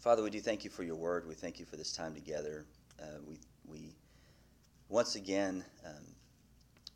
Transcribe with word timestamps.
Father, 0.00 0.22
we 0.22 0.30
do 0.30 0.40
thank 0.40 0.64
you 0.64 0.70
for 0.70 0.82
your 0.82 0.96
word. 0.96 1.28
We 1.28 1.34
thank 1.34 1.60
you 1.60 1.66
for 1.66 1.76
this 1.76 1.92
time 1.92 2.14
together. 2.14 2.64
Uh, 2.98 3.18
we, 3.28 3.38
we 3.66 3.94
once 4.88 5.14
again 5.14 5.62
um, 5.84 6.06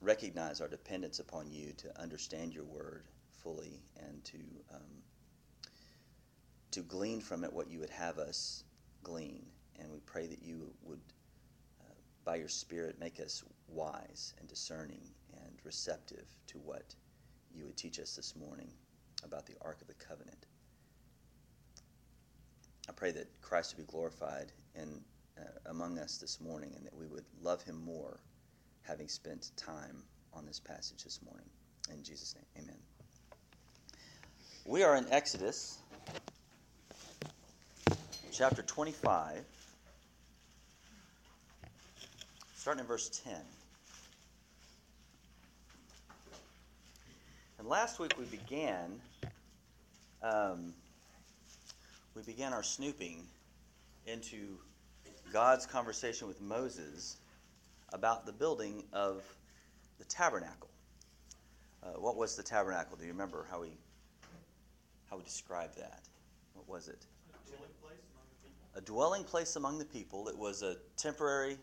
recognize 0.00 0.62
our 0.62 0.68
dependence 0.68 1.18
upon 1.18 1.50
you 1.50 1.74
to 1.76 2.00
understand 2.00 2.54
your 2.54 2.64
word 2.64 3.04
fully 3.42 3.82
and 4.02 4.24
to, 4.24 4.38
um, 4.72 5.02
to 6.70 6.80
glean 6.80 7.20
from 7.20 7.44
it 7.44 7.52
what 7.52 7.68
you 7.68 7.78
would 7.78 7.90
have 7.90 8.16
us 8.16 8.64
glean. 9.02 9.44
And 9.78 9.92
we 9.92 9.98
pray 10.06 10.26
that 10.26 10.42
you 10.42 10.72
would, 10.82 11.00
uh, 11.82 11.92
by 12.24 12.36
your 12.36 12.48
Spirit, 12.48 12.98
make 12.98 13.20
us 13.20 13.44
wise 13.68 14.32
and 14.40 14.48
discerning 14.48 15.02
and 15.42 15.52
receptive 15.62 16.24
to 16.46 16.58
what 16.58 16.94
you 17.54 17.66
would 17.66 17.76
teach 17.76 18.00
us 18.00 18.16
this 18.16 18.34
morning 18.34 18.70
about 19.22 19.44
the 19.44 19.56
Ark 19.60 19.82
of 19.82 19.88
the 19.88 19.94
Covenant. 19.94 20.46
I 22.88 22.92
pray 22.92 23.12
that 23.12 23.26
Christ 23.40 23.76
would 23.76 23.86
be 23.86 23.90
glorified 23.90 24.52
in, 24.74 25.00
uh, 25.38 25.70
among 25.70 25.98
us 25.98 26.18
this 26.18 26.40
morning 26.40 26.72
and 26.76 26.84
that 26.84 26.94
we 26.94 27.06
would 27.06 27.24
love 27.42 27.62
him 27.62 27.82
more 27.82 28.20
having 28.82 29.08
spent 29.08 29.50
time 29.56 30.02
on 30.34 30.44
this 30.44 30.60
passage 30.60 31.02
this 31.02 31.20
morning. 31.24 31.46
In 31.90 32.02
Jesus' 32.02 32.34
name, 32.34 32.64
amen. 32.64 32.76
We 34.66 34.82
are 34.82 34.96
in 34.96 35.06
Exodus 35.10 35.78
chapter 38.32 38.62
25, 38.62 39.44
starting 42.54 42.80
in 42.80 42.86
verse 42.86 43.22
10. 43.24 43.34
And 47.58 47.68
last 47.68 47.98
week 47.98 48.18
we 48.18 48.24
began. 48.26 49.00
Um, 50.22 50.74
we 52.14 52.22
began 52.22 52.52
our 52.52 52.62
snooping 52.62 53.26
into 54.06 54.58
God's 55.32 55.66
conversation 55.66 56.28
with 56.28 56.40
Moses 56.40 57.16
about 57.92 58.24
the 58.24 58.32
building 58.32 58.84
of 58.92 59.24
the 59.98 60.04
tabernacle. 60.04 60.70
Uh, 61.82 61.88
what 61.98 62.16
was 62.16 62.36
the 62.36 62.42
tabernacle? 62.42 62.96
Do 62.96 63.04
you 63.04 63.12
remember 63.12 63.46
how 63.50 63.60
we 63.60 63.72
how 65.10 65.16
we 65.16 65.24
described 65.24 65.76
that? 65.76 66.02
What 66.54 66.68
was 66.68 66.88
it? 66.88 67.04
A 67.36 67.50
dwelling 67.50 67.74
place 67.82 68.00
among 68.12 68.24
the 68.30 68.48
people. 68.48 68.78
A 68.78 68.80
dwelling 68.80 69.24
place 69.24 69.56
among 69.56 69.78
the 69.78 69.84
people. 69.84 70.28
It 70.28 70.38
was 70.38 70.62
a 70.62 70.76
temporary 70.96 71.58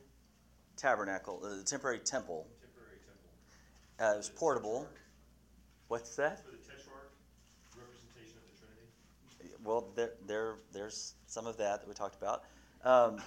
tabernacle, 0.77 1.43
a 1.45 1.63
temporary 1.63 1.99
temple. 1.99 2.47
Temporary 2.61 2.99
temple. 3.05 4.09
Uh, 4.09 4.13
it 4.13 4.17
was 4.17 4.29
portable. 4.29 4.87
What's 5.87 6.15
that? 6.15 6.45
For 6.45 6.51
the 6.51 6.57
Tetrarch, 6.57 7.11
representation 7.75 8.37
of 8.37 8.45
the 8.47 8.55
Trinity. 8.59 8.87
Well, 9.63 9.89
there, 9.95 10.13
there, 10.27 10.55
there's 10.71 11.13
some 11.27 11.47
of 11.47 11.57
that 11.57 11.81
that 11.81 11.87
we 11.87 11.93
talked 11.93 12.15
about. 12.15 12.43
Um, 12.83 13.21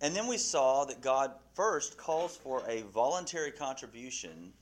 and 0.00 0.14
then 0.14 0.26
we 0.26 0.38
saw 0.38 0.84
that 0.84 1.00
God 1.00 1.32
first 1.54 1.96
calls 1.96 2.36
for 2.36 2.62
a 2.68 2.82
voluntary 2.82 3.50
contribution 3.50 4.52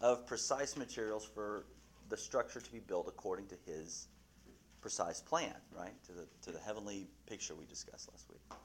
of 0.00 0.26
precise 0.26 0.76
materials 0.76 1.24
for 1.24 1.66
the 2.08 2.16
structure 2.16 2.60
to 2.60 2.72
be 2.72 2.80
built 2.80 3.06
according 3.08 3.46
to 3.48 3.56
His 3.66 4.08
precise 4.80 5.20
plan, 5.20 5.54
right? 5.76 5.94
To 6.04 6.12
the, 6.12 6.26
to 6.42 6.52
the 6.52 6.58
heavenly 6.58 7.06
picture 7.26 7.54
we 7.54 7.64
discussed 7.66 8.10
last 8.12 8.26
week. 8.28 8.58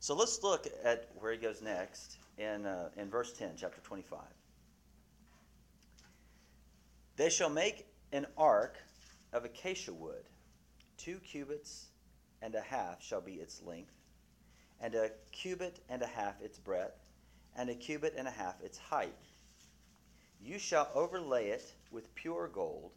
So 0.00 0.14
let's 0.14 0.42
look 0.42 0.66
at 0.84 1.08
where 1.14 1.32
he 1.32 1.38
goes 1.38 1.62
next 1.62 2.18
in, 2.36 2.66
uh, 2.66 2.90
in 2.96 3.08
verse 3.08 3.32
10, 3.32 3.52
chapter 3.56 3.80
25. 3.80 4.20
They 7.16 7.30
shall 7.30 7.48
make 7.48 7.86
an 8.12 8.26
ark 8.36 8.76
of 9.34 9.44
acacia 9.44 9.92
wood. 9.92 10.22
Two 10.96 11.18
cubits 11.18 11.88
and 12.40 12.54
a 12.54 12.60
half 12.60 13.02
shall 13.02 13.20
be 13.20 13.34
its 13.34 13.60
length, 13.62 13.92
and 14.80 14.94
a 14.94 15.10
cubit 15.32 15.80
and 15.88 16.02
a 16.02 16.06
half 16.06 16.40
its 16.40 16.58
breadth, 16.58 17.00
and 17.56 17.68
a 17.68 17.74
cubit 17.74 18.14
and 18.16 18.28
a 18.28 18.30
half 18.30 18.62
its 18.62 18.78
height. 18.78 19.12
You 20.40 20.58
shall 20.58 20.88
overlay 20.94 21.48
it 21.48 21.74
with 21.90 22.14
pure 22.14 22.48
gold. 22.48 22.92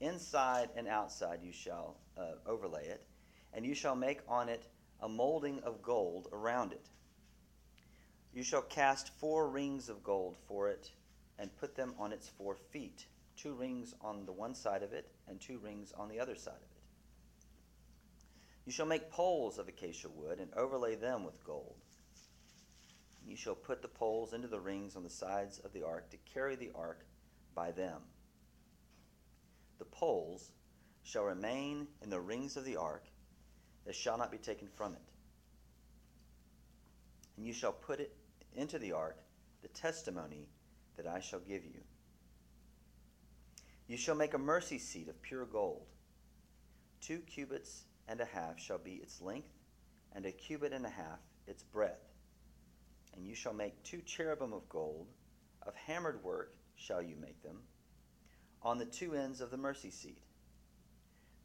Inside 0.00 0.70
and 0.74 0.88
outside 0.88 1.40
you 1.42 1.52
shall 1.52 1.98
uh, 2.16 2.36
overlay 2.46 2.86
it, 2.86 3.06
and 3.52 3.64
you 3.64 3.74
shall 3.74 3.94
make 3.94 4.20
on 4.26 4.48
it 4.48 4.64
a 5.02 5.08
molding 5.08 5.60
of 5.64 5.82
gold 5.82 6.28
around 6.32 6.72
it. 6.72 6.88
You 8.32 8.42
shall 8.42 8.62
cast 8.62 9.10
four 9.18 9.48
rings 9.48 9.88
of 9.90 10.02
gold 10.02 10.36
for 10.48 10.70
it, 10.70 10.90
and 11.38 11.54
put 11.58 11.76
them 11.76 11.94
on 11.98 12.12
its 12.12 12.28
four 12.28 12.54
feet 12.54 13.04
two 13.36 13.54
rings 13.54 13.94
on 14.00 14.26
the 14.26 14.32
one 14.32 14.54
side 14.54 14.82
of 14.82 14.92
it, 14.92 15.10
and 15.28 15.40
two 15.40 15.58
rings 15.58 15.92
on 15.92 16.08
the 16.08 16.20
other 16.20 16.34
side 16.34 16.54
of 16.54 16.62
it. 16.62 16.82
You 18.66 18.72
shall 18.72 18.86
make 18.86 19.10
poles 19.10 19.58
of 19.58 19.68
acacia 19.68 20.08
wood, 20.08 20.40
and 20.40 20.52
overlay 20.54 20.94
them 20.94 21.24
with 21.24 21.44
gold. 21.44 21.76
You 23.26 23.36
shall 23.36 23.54
put 23.54 23.82
the 23.82 23.88
poles 23.88 24.32
into 24.32 24.48
the 24.48 24.60
rings 24.60 24.96
on 24.96 25.02
the 25.02 25.10
sides 25.10 25.58
of 25.58 25.72
the 25.72 25.84
ark 25.84 26.10
to 26.10 26.16
carry 26.32 26.56
the 26.56 26.70
ark 26.74 27.04
by 27.54 27.72
them. 27.72 28.00
The 29.78 29.84
poles 29.86 30.50
shall 31.02 31.24
remain 31.24 31.86
in 32.02 32.10
the 32.10 32.20
rings 32.20 32.56
of 32.56 32.64
the 32.64 32.76
ark, 32.76 33.04
they 33.84 33.92
shall 33.92 34.16
not 34.16 34.32
be 34.32 34.38
taken 34.38 34.68
from 34.68 34.94
it. 34.94 35.02
And 37.36 37.46
you 37.46 37.52
shall 37.52 37.72
put 37.72 38.00
it 38.00 38.14
into 38.54 38.78
the 38.78 38.92
ark 38.92 39.18
the 39.62 39.68
testimony 39.68 40.48
that 40.96 41.06
I 41.06 41.20
shall 41.20 41.40
give 41.40 41.64
you. 41.64 41.80
You 43.86 43.98
shall 43.98 44.14
make 44.14 44.32
a 44.32 44.38
mercy 44.38 44.78
seat 44.78 45.08
of 45.08 45.20
pure 45.20 45.44
gold. 45.44 45.86
Two 47.02 47.18
cubits 47.18 47.84
and 48.08 48.20
a 48.20 48.24
half 48.24 48.58
shall 48.58 48.78
be 48.78 48.94
its 48.94 49.20
length, 49.20 49.52
and 50.14 50.24
a 50.24 50.32
cubit 50.32 50.72
and 50.72 50.86
a 50.86 50.90
half 50.90 51.18
its 51.46 51.62
breadth. 51.62 52.08
And 53.14 53.26
you 53.26 53.34
shall 53.34 53.52
make 53.52 53.82
two 53.82 54.00
cherubim 54.00 54.54
of 54.54 54.68
gold, 54.70 55.08
of 55.62 55.74
hammered 55.74 56.22
work 56.24 56.54
shall 56.76 57.02
you 57.02 57.16
make 57.16 57.42
them, 57.42 57.58
on 58.62 58.78
the 58.78 58.86
two 58.86 59.14
ends 59.14 59.40
of 59.40 59.50
the 59.50 59.56
mercy 59.58 59.90
seat. 59.90 60.22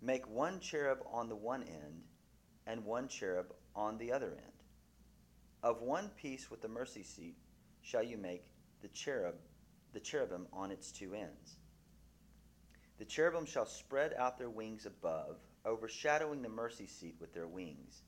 Make 0.01 0.27
one 0.29 0.61
cherub 0.61 0.99
on 1.11 1.27
the 1.27 1.35
one 1.35 1.63
end, 1.63 2.03
and 2.65 2.85
one 2.85 3.09
cherub 3.09 3.53
on 3.75 3.97
the 3.97 4.13
other 4.13 4.31
end. 4.31 4.63
Of 5.61 5.81
one 5.81 6.09
piece 6.09 6.49
with 6.49 6.61
the 6.61 6.69
mercy 6.69 7.03
seat 7.03 7.35
shall 7.81 8.03
you 8.03 8.17
make 8.17 8.45
the 8.81 8.87
cherub, 8.87 9.35
the 9.91 9.99
cherubim 9.99 10.47
on 10.53 10.71
its 10.71 10.91
two 10.91 11.13
ends. 11.13 11.57
The 12.99 13.05
cherubim 13.05 13.45
shall 13.45 13.65
spread 13.65 14.13
out 14.17 14.37
their 14.37 14.49
wings 14.49 14.85
above, 14.85 15.37
overshadowing 15.65 16.41
the 16.41 16.49
mercy 16.49 16.85
seat 16.85 17.15
with 17.19 17.33
their 17.33 17.47
wings. 17.47 18.03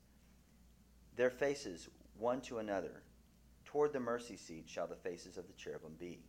Their 1.15 1.29
faces 1.29 1.89
one 2.17 2.41
to 2.41 2.59
another. 2.59 3.01
Toward 3.63 3.93
the 3.93 4.01
mercy 4.01 4.35
seat 4.35 4.65
shall 4.67 4.87
the 4.87 4.97
faces 4.97 5.37
of 5.37 5.47
the 5.47 5.53
cherubim 5.53 5.95
be. 5.97 6.19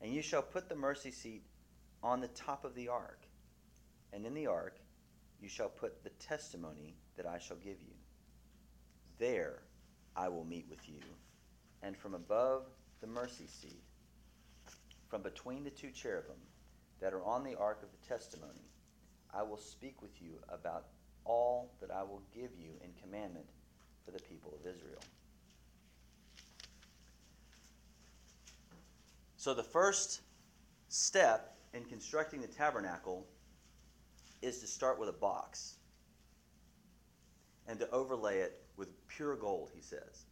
And 0.00 0.14
you 0.14 0.22
shall 0.22 0.42
put 0.42 0.70
the 0.70 0.74
mercy 0.74 1.10
seat 1.10 1.44
on 2.02 2.20
the 2.20 2.28
top 2.28 2.64
of 2.64 2.74
the 2.74 2.88
ark, 2.88 3.26
and 4.12 4.24
in 4.24 4.32
the 4.32 4.46
ark 4.46 4.78
you 5.40 5.48
shall 5.48 5.68
put 5.68 6.02
the 6.02 6.10
testimony 6.10 6.96
that 7.16 7.26
I 7.26 7.38
shall 7.38 7.56
give 7.58 7.82
you. 7.82 7.94
There 9.18 9.62
I 10.14 10.28
will 10.28 10.44
meet 10.44 10.66
with 10.70 10.88
you, 10.88 11.00
and 11.82 11.96
from 11.96 12.14
above 12.14 12.64
the 13.00 13.06
mercy 13.06 13.46
seat, 13.46 13.82
from 15.08 15.22
between 15.22 15.64
the 15.64 15.70
two 15.70 15.90
cherubim, 15.90 16.36
that 17.00 17.12
are 17.12 17.24
on 17.24 17.44
the 17.44 17.54
ark 17.56 17.80
of 17.82 17.88
the 17.90 18.08
testimony, 18.08 18.70
I 19.34 19.42
will 19.42 19.58
speak 19.58 20.00
with 20.00 20.22
you 20.22 20.38
about 20.48 20.86
all 21.24 21.74
that 21.80 21.90
I 21.90 22.02
will 22.02 22.22
give 22.34 22.50
you 22.58 22.70
in 22.82 22.90
commandment 23.02 23.46
for 24.04 24.12
the 24.12 24.20
people 24.20 24.54
of 24.58 24.60
Israel. 24.60 25.00
So, 29.36 29.54
the 29.54 29.62
first 29.62 30.22
step 30.88 31.56
in 31.74 31.84
constructing 31.84 32.40
the 32.40 32.48
tabernacle 32.48 33.26
is 34.42 34.60
to 34.60 34.66
start 34.66 34.98
with 34.98 35.08
a 35.08 35.12
box 35.12 35.76
and 37.68 37.78
to 37.78 37.90
overlay 37.90 38.38
it 38.38 38.60
with 38.76 38.88
pure 39.08 39.36
gold, 39.36 39.70
he 39.74 39.82
says. 39.82 40.24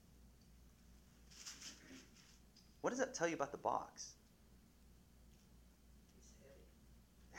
What 2.80 2.90
does 2.90 2.98
that 2.98 3.14
tell 3.14 3.28
you 3.28 3.34
about 3.34 3.52
the 3.52 3.58
box? 3.58 4.13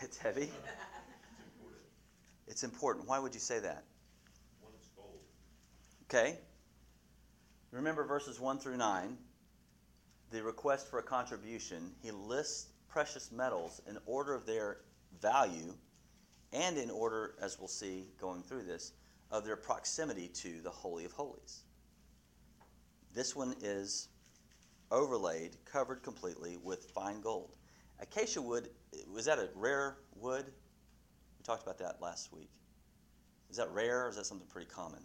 It's 0.01 0.18
heavy. 0.18 0.50
It's 2.47 2.63
important. 2.63 3.07
Why 3.07 3.19
would 3.19 3.33
you 3.33 3.39
say 3.39 3.59
that? 3.59 3.83
One 4.62 4.71
is 4.80 4.88
gold. 4.95 5.19
Okay. 6.03 6.38
Remember 7.71 8.06
verses 8.06 8.39
1 8.39 8.59
through 8.59 8.77
9. 8.77 9.18
The 10.31 10.44
request 10.44 10.89
for 10.89 11.00
a 11.00 11.03
contribution. 11.03 11.92
He 12.01 12.12
lists 12.12 12.68
precious 12.88 13.31
metals 13.31 13.81
in 13.89 13.97
order 14.06 14.33
of 14.33 14.45
their 14.45 14.77
value 15.19 15.74
and 16.53 16.77
in 16.77 16.89
order, 16.89 17.36
as 17.42 17.59
we'll 17.59 17.68
see 17.68 18.06
going 18.21 18.44
through 18.44 18.63
this, 18.63 18.94
of 19.31 19.44
their 19.44 19.57
proximity 19.57 20.27
to 20.30 20.62
the 20.62 20.69
Holy 20.69 21.03
of 21.03 21.12
Holies. 21.12 21.63
This 23.13 23.36
one 23.36 23.56
is 23.62 24.07
overlaid, 24.92 25.57
covered 25.65 26.03
completely 26.03 26.57
with 26.57 26.92
fine 26.92 27.21
gold. 27.21 27.57
Acacia 28.00 28.42
wood, 28.42 28.69
was 29.12 29.25
that 29.25 29.39
a 29.39 29.50
rare 29.56 29.97
wood? 30.15 30.45
We 30.45 31.44
talked 31.44 31.63
about 31.63 31.77
that 31.80 32.01
last 32.01 32.33
week. 32.33 32.50
Is 33.50 33.57
that 33.57 33.71
rare 33.71 34.06
or 34.06 34.09
is 34.09 34.15
that 34.15 34.25
something 34.25 34.47
pretty 34.47 34.69
common? 34.69 35.03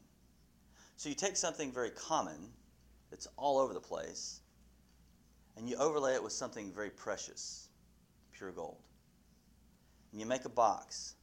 So 0.96 1.08
you 1.08 1.14
take 1.14 1.36
something 1.36 1.72
very 1.72 1.90
common 1.90 2.50
that's 3.10 3.26
all 3.36 3.58
over 3.58 3.72
the 3.72 3.80
place 3.80 4.40
and 5.56 5.68
you 5.68 5.76
overlay 5.76 6.14
it 6.14 6.22
with 6.22 6.32
something 6.32 6.72
very 6.72 6.90
precious, 6.90 7.68
pure 8.32 8.50
gold. 8.50 8.78
And 10.10 10.20
you 10.20 10.26
make 10.26 10.44
a 10.44 10.50
box. 10.50 11.14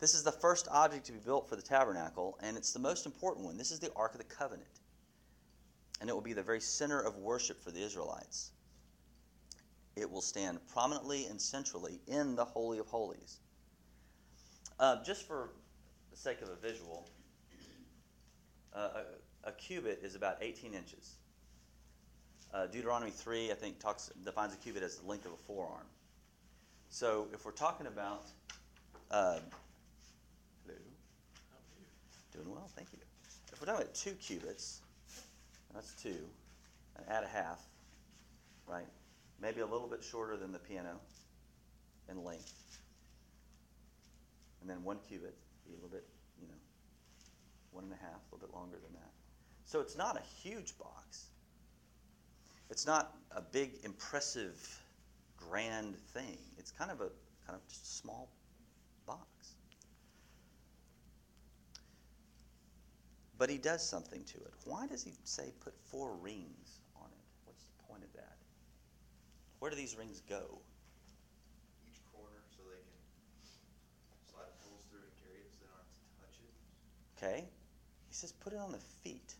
This 0.00 0.14
is 0.14 0.22
the 0.22 0.32
first 0.32 0.66
object 0.70 1.06
to 1.06 1.12
be 1.12 1.18
built 1.18 1.48
for 1.48 1.56
the 1.56 1.62
tabernacle, 1.62 2.38
and 2.42 2.56
it's 2.56 2.72
the 2.72 2.78
most 2.78 3.06
important 3.06 3.44
one. 3.44 3.58
This 3.58 3.70
is 3.70 3.80
the 3.80 3.92
Ark 3.94 4.12
of 4.12 4.18
the 4.18 4.24
Covenant. 4.24 4.80
And 6.00 6.08
it 6.08 6.12
will 6.12 6.22
be 6.22 6.32
the 6.32 6.42
very 6.42 6.60
center 6.60 7.00
of 7.00 7.16
worship 7.16 7.62
for 7.62 7.70
the 7.70 7.82
Israelites. 7.82 8.52
It 9.96 10.10
will 10.10 10.22
stand 10.22 10.58
prominently 10.72 11.26
and 11.26 11.40
centrally 11.40 12.00
in 12.06 12.36
the 12.36 12.44
Holy 12.44 12.78
of 12.78 12.86
Holies. 12.86 13.38
Uh, 14.78 15.02
just 15.04 15.26
for 15.26 15.50
the 16.10 16.16
sake 16.16 16.40
of 16.42 16.48
a 16.48 16.54
visual, 16.54 17.08
uh, 18.74 19.02
a, 19.44 19.48
a 19.48 19.52
cubit 19.52 20.00
is 20.02 20.14
about 20.14 20.38
18 20.40 20.74
inches. 20.74 21.16
Uh, 22.52 22.66
Deuteronomy 22.66 23.10
3, 23.10 23.50
I 23.50 23.54
think, 23.54 23.78
talks 23.78 24.10
defines 24.24 24.54
a 24.54 24.56
cubit 24.56 24.82
as 24.82 24.96
the 24.96 25.06
length 25.06 25.26
of 25.26 25.32
a 25.32 25.36
forearm. 25.36 25.86
So 26.88 27.28
if 27.32 27.44
we're 27.44 27.52
talking 27.52 27.86
about. 27.86 28.24
Uh, 29.10 29.38
hello. 30.64 30.78
How 31.50 32.38
doing 32.38 32.50
well, 32.50 32.68
thank 32.76 32.88
you. 32.92 32.98
If 33.52 33.60
we're 33.60 33.66
talking 33.66 33.82
about 33.82 33.94
two 33.94 34.12
cubits, 34.12 34.80
that's 35.74 35.92
two, 35.94 36.16
and 36.96 37.08
add 37.08 37.24
a 37.24 37.28
half, 37.28 37.60
right? 38.66 38.86
Maybe 39.40 39.60
a 39.60 39.66
little 39.66 39.88
bit 39.88 40.02
shorter 40.02 40.36
than 40.36 40.52
the 40.52 40.58
piano 40.58 41.00
in 42.10 42.24
length. 42.24 42.52
And 44.60 44.68
then 44.68 44.82
one 44.84 44.98
cubit, 45.08 45.34
be 45.66 45.72
a 45.72 45.76
little 45.76 45.88
bit, 45.88 46.04
you 46.40 46.48
know, 46.48 46.54
one 47.72 47.84
and 47.84 47.92
a 47.92 47.96
half, 47.96 48.20
a 48.30 48.34
little 48.34 48.46
bit 48.46 48.54
longer 48.54 48.76
than 48.82 48.92
that. 48.92 49.10
So 49.64 49.80
it's 49.80 49.96
not 49.96 50.16
a 50.16 50.22
huge 50.42 50.76
box. 50.78 51.26
It's 52.70 52.86
not 52.86 53.14
a 53.30 53.40
big, 53.40 53.72
impressive, 53.84 54.56
grand 55.36 55.96
thing. 55.96 56.38
It's 56.58 56.70
kind 56.70 56.90
of 56.90 57.00
a 57.00 57.08
kind 57.46 57.60
of 57.60 57.66
just 57.68 57.82
a 57.82 57.86
small 57.86 58.28
box. 59.06 59.54
But 63.38 63.48
he 63.48 63.58
does 63.58 63.88
something 63.88 64.22
to 64.24 64.36
it. 64.36 64.52
Why 64.64 64.86
does 64.86 65.02
he 65.02 65.12
say 65.24 65.52
put 65.60 65.74
four 65.90 66.12
rings 66.20 66.80
on 66.94 67.06
it? 67.06 67.24
What's 67.46 67.64
the 67.64 67.84
point 67.88 68.04
of 68.04 68.12
that? 68.12 68.29
Where 69.60 69.70
do 69.70 69.76
these 69.76 69.96
rings 69.96 70.20
go? 70.28 70.58
each 71.86 72.00
corner 72.12 72.40
so 72.56 72.62
they 72.64 72.80
can 72.80 72.96
slide 74.32 74.50
through 74.90 75.00
and 75.00 75.14
carry 75.22 75.40
it 75.44 75.52
so 75.52 75.60
they 75.60 75.68
don't 75.68 75.76
have 75.76 75.92
to 75.92 76.08
touch 76.18 76.36
it. 76.40 76.52
Okay? 77.16 77.44
He 78.08 78.14
says 78.14 78.32
put 78.32 78.52
it 78.52 78.58
on 78.58 78.72
the 78.72 78.78
feet. 79.04 79.34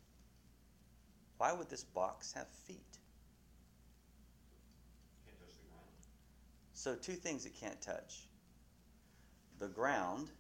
Why 1.39 1.53
would 1.53 1.71
this 1.71 1.85
box 1.85 2.33
have 2.35 2.49
feet? 2.67 2.99
Can't 5.25 5.39
touch 5.41 5.57
the 5.57 5.69
ground. 5.69 5.89
So, 6.75 6.95
two 6.97 7.15
things 7.15 7.47
it 7.47 7.55
can't 7.59 7.81
touch 7.81 8.29
the 9.59 9.69
ground 9.69 10.31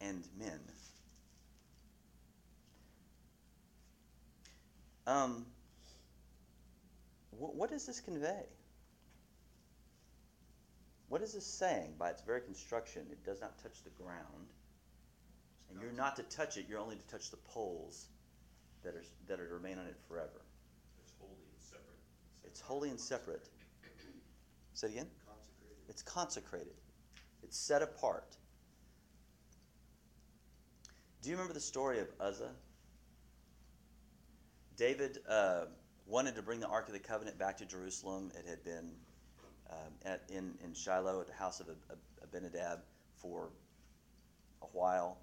and 0.00 0.22
men. 0.38 0.60
Um, 5.06 5.46
wh- 7.32 7.54
what 7.54 7.70
does 7.70 7.86
this 7.86 8.00
convey? 8.00 8.44
What 11.08 11.20
is 11.20 11.34
this 11.34 11.46
saying 11.46 11.94
by 11.98 12.10
its 12.10 12.22
very 12.22 12.40
construction? 12.40 13.02
It 13.10 13.24
does 13.24 13.40
not 13.40 13.58
touch 13.62 13.82
the 13.84 13.90
ground. 13.90 14.48
And 15.70 15.80
you're 15.80 15.92
not 15.92 16.16
to 16.16 16.22
touch 16.24 16.56
it, 16.56 16.66
you're 16.68 16.78
only 16.78 16.96
to 16.96 17.06
touch 17.06 17.30
the 17.30 17.36
poles 17.36 18.06
that 18.82 18.94
are, 18.94 19.04
that 19.28 19.40
are 19.40 19.48
to 19.48 19.54
remain 19.54 19.78
on 19.78 19.86
it 19.86 19.96
forever. 20.08 20.42
It's 21.02 21.12
holy, 21.18 21.36
it's 21.54 21.68
separate. 21.68 21.98
It's 22.44 22.60
holy 22.60 22.90
and 22.90 23.00
separate. 23.00 23.48
Say 24.74 24.88
it 24.88 24.90
again? 24.92 25.06
Consecrated. 25.26 25.88
It's 25.88 26.02
consecrated. 26.02 26.74
It's 27.42 27.58
set 27.58 27.82
apart. 27.82 28.36
Do 31.22 31.30
you 31.30 31.36
remember 31.36 31.54
the 31.54 31.60
story 31.60 32.00
of 32.00 32.08
Uzzah? 32.20 32.50
David 34.76 35.18
uh, 35.28 35.66
wanted 36.06 36.34
to 36.36 36.42
bring 36.42 36.60
the 36.60 36.68
Ark 36.68 36.88
of 36.88 36.92
the 36.92 37.00
Covenant 37.00 37.38
back 37.38 37.58
to 37.58 37.66
Jerusalem. 37.66 38.30
It 38.38 38.48
had 38.48 38.64
been 38.64 38.90
um, 39.70 39.92
at, 40.04 40.22
in, 40.28 40.54
in 40.64 40.74
Shiloh 40.74 41.20
at 41.20 41.26
the 41.26 41.34
house 41.34 41.60
of 41.60 41.68
Abinadab 42.22 42.80
for 43.16 43.48
a 44.62 44.66
while, 44.66 45.18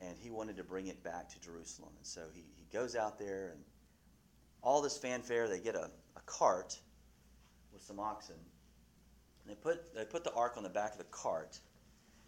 and 0.00 0.16
he 0.18 0.30
wanted 0.30 0.56
to 0.56 0.64
bring 0.64 0.86
it 0.86 1.02
back 1.02 1.28
to 1.30 1.40
Jerusalem. 1.40 1.90
And 1.96 2.06
so 2.06 2.22
he, 2.32 2.44
he 2.56 2.66
goes 2.72 2.94
out 2.94 3.18
there, 3.18 3.50
and 3.52 3.60
all 4.62 4.82
this 4.82 4.96
fanfare, 4.96 5.48
they 5.48 5.60
get 5.60 5.74
a, 5.74 5.90
a 6.16 6.20
cart 6.26 6.78
with 7.72 7.82
some 7.82 7.98
oxen. 7.98 8.36
And 9.44 9.56
they 9.56 9.60
put, 9.60 9.94
they 9.94 10.04
put 10.04 10.24
the 10.24 10.32
ark 10.34 10.54
on 10.56 10.62
the 10.62 10.68
back 10.68 10.92
of 10.92 10.98
the 10.98 11.04
cart, 11.04 11.58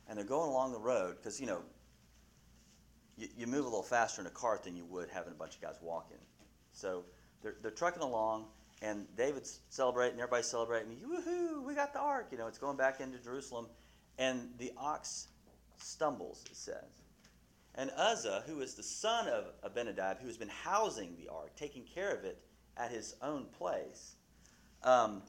and 0.08 0.18
they're 0.18 0.24
going 0.24 0.48
along 0.48 0.72
the 0.72 0.78
road 0.78 1.16
because, 1.16 1.40
you 1.40 1.46
know, 1.46 1.60
you, 3.16 3.28
you 3.36 3.46
move 3.46 3.66
a 3.66 3.68
little 3.68 3.82
faster 3.82 4.20
in 4.20 4.26
a 4.26 4.30
cart 4.30 4.64
than 4.64 4.76
you 4.76 4.84
would 4.86 5.08
having 5.10 5.32
a 5.32 5.36
bunch 5.36 5.54
of 5.54 5.60
guys 5.60 5.76
walking. 5.82 6.16
So 6.72 7.04
they're, 7.42 7.56
they're 7.62 7.70
trucking 7.70 8.02
along, 8.02 8.46
and 8.82 9.06
David's 9.16 9.60
celebrating, 9.68 10.18
everybody's 10.18 10.46
celebrating. 10.46 10.96
Woohoo, 10.96 11.62
we 11.64 11.74
got 11.74 11.92
the 11.92 12.00
ark. 12.00 12.28
You 12.30 12.38
know, 12.38 12.46
it's 12.46 12.58
going 12.58 12.76
back 12.76 13.00
into 13.00 13.18
Jerusalem. 13.18 13.66
And 14.18 14.50
the 14.58 14.72
ox 14.76 15.28
stumbles, 15.78 16.44
it 16.50 16.56
says. 16.56 17.02
And 17.74 17.90
Uzzah, 17.96 18.44
who 18.46 18.60
is 18.60 18.74
the 18.74 18.82
son 18.82 19.28
of 19.28 19.52
Abinadab, 19.62 20.18
who 20.20 20.26
has 20.26 20.36
been 20.36 20.48
housing 20.48 21.14
the 21.16 21.30
ark, 21.30 21.54
taking 21.56 21.84
care 21.84 22.14
of 22.14 22.24
it 22.24 22.38
at 22.76 22.90
his 22.90 23.14
own 23.22 23.46
place, 23.56 24.16
um, 24.82 25.22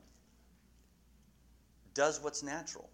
does 1.94 2.22
what's 2.22 2.42
natural. 2.42 2.90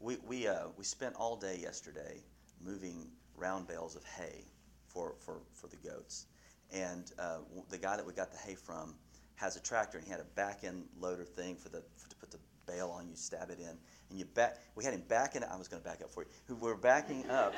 We, 0.00 0.16
we, 0.26 0.46
uh, 0.46 0.66
we 0.76 0.84
spent 0.84 1.14
all 1.14 1.36
day 1.36 1.58
yesterday 1.60 2.20
moving 2.64 3.06
round 3.36 3.66
bales 3.68 3.96
of 3.96 4.04
hay 4.04 4.44
for, 4.88 5.14
for, 5.20 5.40
for 5.52 5.68
the 5.68 5.76
goats. 5.76 6.26
And 6.72 7.10
uh, 7.18 7.38
the 7.70 7.78
guy 7.78 7.96
that 7.96 8.06
we 8.06 8.12
got 8.12 8.32
the 8.32 8.38
hay 8.38 8.54
from 8.54 8.94
has 9.36 9.56
a 9.56 9.60
tractor, 9.60 9.98
and 9.98 10.06
he 10.06 10.10
had 10.10 10.20
a 10.20 10.24
back 10.34 10.64
end 10.64 10.84
loader 11.00 11.24
thing 11.24 11.56
for 11.56 11.68
the 11.68 11.82
for, 11.96 12.08
to 12.08 12.16
put 12.16 12.30
the 12.30 12.38
bale 12.66 12.90
on. 12.90 13.08
You 13.08 13.16
stab 13.16 13.50
it 13.50 13.58
in, 13.60 13.76
and 14.10 14.18
you 14.18 14.24
back. 14.24 14.58
We 14.74 14.84
had 14.84 14.94
him 14.94 15.04
backing. 15.08 15.42
I 15.44 15.56
was 15.56 15.68
going 15.68 15.82
to 15.82 15.88
back 15.88 16.02
up 16.02 16.10
for 16.10 16.24
you. 16.24 16.56
We 16.56 16.68
were 16.68 16.76
backing 16.76 17.28
up 17.30 17.54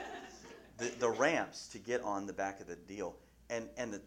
the, 0.77 0.93
the 0.99 1.09
ramps 1.09 1.69
to 1.69 1.79
get 1.79 2.03
on 2.03 2.27
the 2.27 2.33
back 2.33 2.61
of 2.61 2.67
the 2.67 2.77
deal, 2.77 3.17
and 3.51 3.69
and 3.77 3.93
the, 3.95 4.03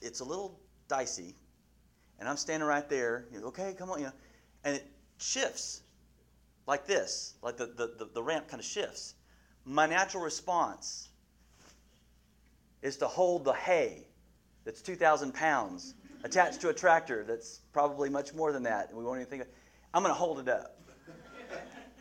it's 0.00 0.20
a 0.20 0.24
little 0.24 0.60
dicey. 0.88 1.34
And 2.20 2.28
I'm 2.28 2.36
standing 2.36 2.68
right 2.68 2.88
there. 2.88 3.26
You 3.32 3.40
know, 3.40 3.46
okay, 3.46 3.74
come 3.76 3.90
on, 3.90 3.98
you 3.98 4.04
know, 4.06 4.12
and 4.64 4.76
it 4.76 4.86
shifts 5.18 5.82
like 6.66 6.86
this, 6.86 7.34
like 7.42 7.56
the, 7.56 7.66
the, 7.66 7.92
the, 7.98 8.08
the 8.14 8.22
ramp 8.22 8.48
kind 8.48 8.60
of 8.60 8.66
shifts. 8.66 9.14
My 9.64 9.86
natural 9.86 10.22
response 10.22 11.08
is 12.82 12.96
to 12.98 13.06
hold 13.06 13.44
the 13.44 13.52
hay 13.52 14.06
that's 14.64 14.82
2,000 14.82 15.32
pounds 15.34 15.94
attached 16.24 16.60
to 16.62 16.68
a 16.70 16.74
tractor 16.74 17.24
that's 17.24 17.60
probably 17.72 18.08
much 18.08 18.34
more 18.34 18.52
than 18.52 18.62
that, 18.64 18.88
and 18.88 18.98
we 18.98 19.04
won't 19.04 19.18
even 19.18 19.30
think 19.30 19.42
of 19.42 19.48
I'm 19.92 20.02
going 20.02 20.12
to 20.12 20.18
hold 20.18 20.40
it 20.40 20.48
up. 20.48 20.76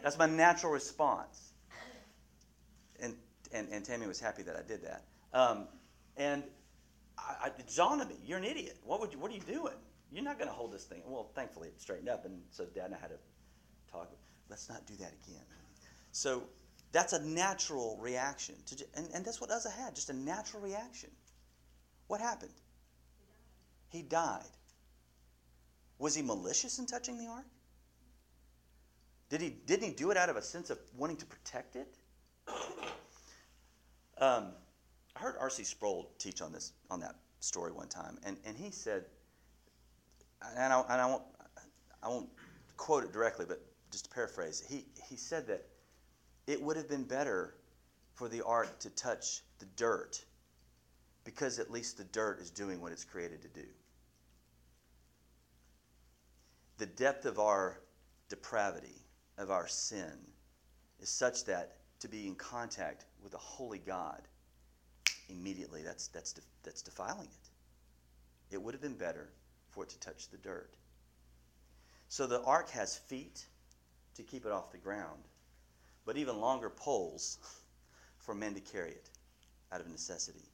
That's 0.01 0.17
my 0.17 0.25
natural 0.25 0.71
response. 0.71 1.53
And, 2.99 3.15
and, 3.53 3.69
and 3.71 3.85
Tammy 3.85 4.07
was 4.07 4.19
happy 4.19 4.41
that 4.43 4.55
I 4.55 4.67
did 4.67 4.81
that. 4.83 5.03
Um, 5.31 5.67
and 6.17 6.43
I, 7.17 7.45
I, 7.45 7.47
it 7.47 7.71
dawned 7.75 8.01
on 8.01 8.07
me, 8.07 8.15
you're 8.25 8.39
an 8.39 8.43
idiot. 8.43 8.77
What, 8.83 8.99
would 8.99 9.13
you, 9.13 9.19
what 9.19 9.31
are 9.31 9.35
you 9.35 9.41
doing? 9.41 9.75
You're 10.11 10.23
not 10.23 10.37
going 10.37 10.49
to 10.49 10.53
hold 10.53 10.73
this 10.73 10.83
thing. 10.83 11.01
Well, 11.05 11.29
thankfully 11.35 11.69
it 11.69 11.79
straightened 11.79 12.09
up, 12.09 12.25
and 12.25 12.41
so 12.51 12.65
Dad 12.65 12.85
and 12.85 12.95
I 12.95 12.97
had 12.99 13.11
to 13.11 13.17
talk. 13.91 14.11
Let's 14.49 14.69
not 14.69 14.85
do 14.85 14.95
that 14.95 15.13
again. 15.23 15.41
So 16.11 16.43
that's 16.91 17.13
a 17.13 17.23
natural 17.23 17.97
reaction. 18.01 18.55
To, 18.67 18.85
and, 18.95 19.07
and 19.13 19.25
that's 19.25 19.39
what 19.39 19.51
Uzzah 19.51 19.71
had, 19.71 19.95
just 19.95 20.09
a 20.09 20.13
natural 20.13 20.61
reaction. 20.61 21.09
What 22.07 22.21
happened? 22.21 22.53
He 23.89 24.01
died. 24.01 24.43
Was 25.99 26.15
he 26.15 26.21
malicious 26.21 26.79
in 26.79 26.85
touching 26.85 27.17
the 27.17 27.27
ark? 27.27 27.45
Did 29.29 29.41
he, 29.41 29.49
didn't 29.49 29.87
he 29.87 29.93
do 29.93 30.11
it 30.11 30.17
out 30.17 30.29
of 30.29 30.35
a 30.35 30.41
sense 30.41 30.69
of 30.69 30.79
wanting 30.97 31.17
to 31.17 31.25
protect 31.25 31.75
it? 31.75 31.97
Um, 34.17 34.53
I 35.15 35.19
heard 35.19 35.35
R.C. 35.39 35.63
Sproul 35.63 36.11
teach 36.17 36.41
on 36.41 36.51
this 36.51 36.73
on 36.89 36.99
that 36.99 37.15
story 37.39 37.71
one 37.71 37.87
time, 37.87 38.17
and, 38.23 38.37
and 38.45 38.55
he 38.55 38.71
said, 38.71 39.05
and 40.57 40.71
I, 40.71 40.79
and 40.81 41.01
I 41.01 41.05
won't 41.05 41.23
I 42.01 42.09
won't 42.09 42.29
quote 42.77 43.03
it 43.03 43.11
directly, 43.11 43.45
but 43.47 43.61
just 43.91 44.05
to 44.05 44.11
paraphrase, 44.11 44.63
he 44.67 44.85
he 45.07 45.15
said 45.15 45.47
that 45.47 45.65
it 46.47 46.61
would 46.61 46.77
have 46.77 46.89
been 46.89 47.03
better 47.03 47.55
for 48.13 48.29
the 48.29 48.43
ark 48.45 48.79
to 48.79 48.89
touch 48.91 49.41
the 49.59 49.65
dirt, 49.75 50.23
because 51.23 51.59
at 51.59 51.71
least 51.71 51.97
the 51.97 52.03
dirt 52.05 52.39
is 52.39 52.49
doing 52.49 52.81
what 52.81 52.91
it's 52.91 53.03
created 53.03 53.41
to 53.41 53.47
do. 53.47 53.67
The 56.77 56.85
depth 56.85 57.25
of 57.25 57.39
our 57.39 57.79
depravity, 58.29 59.05
of 59.37 59.51
our 59.51 59.67
sin, 59.67 60.11
is 60.99 61.09
such 61.09 61.45
that 61.45 61.77
to 61.99 62.07
be 62.07 62.27
in 62.27 62.35
contact 62.35 63.05
with 63.23 63.33
a 63.33 63.37
holy 63.37 63.79
God, 63.79 64.21
immediately 65.29 65.81
that's, 65.81 66.07
that's, 66.07 66.35
that's 66.63 66.81
defiling 66.81 67.27
it. 67.27 68.55
It 68.55 68.61
would 68.61 68.73
have 68.73 68.81
been 68.81 68.97
better 68.97 69.29
for 69.69 69.83
it 69.83 69.89
to 69.89 69.99
touch 69.99 70.29
the 70.29 70.37
dirt. 70.37 70.73
So 72.09 72.27
the 72.27 72.43
ark 72.43 72.69
has 72.71 72.97
feet 72.97 73.45
to 74.15 74.23
keep 74.23 74.45
it 74.45 74.51
off 74.51 74.71
the 74.71 74.77
ground, 74.77 75.23
but 76.05 76.17
even 76.17 76.39
longer 76.39 76.69
poles 76.69 77.39
for 78.19 78.35
men 78.35 78.53
to 78.53 78.59
carry 78.59 78.91
it 78.91 79.09
out 79.71 79.81
of 79.81 79.87
necessity. 79.87 80.52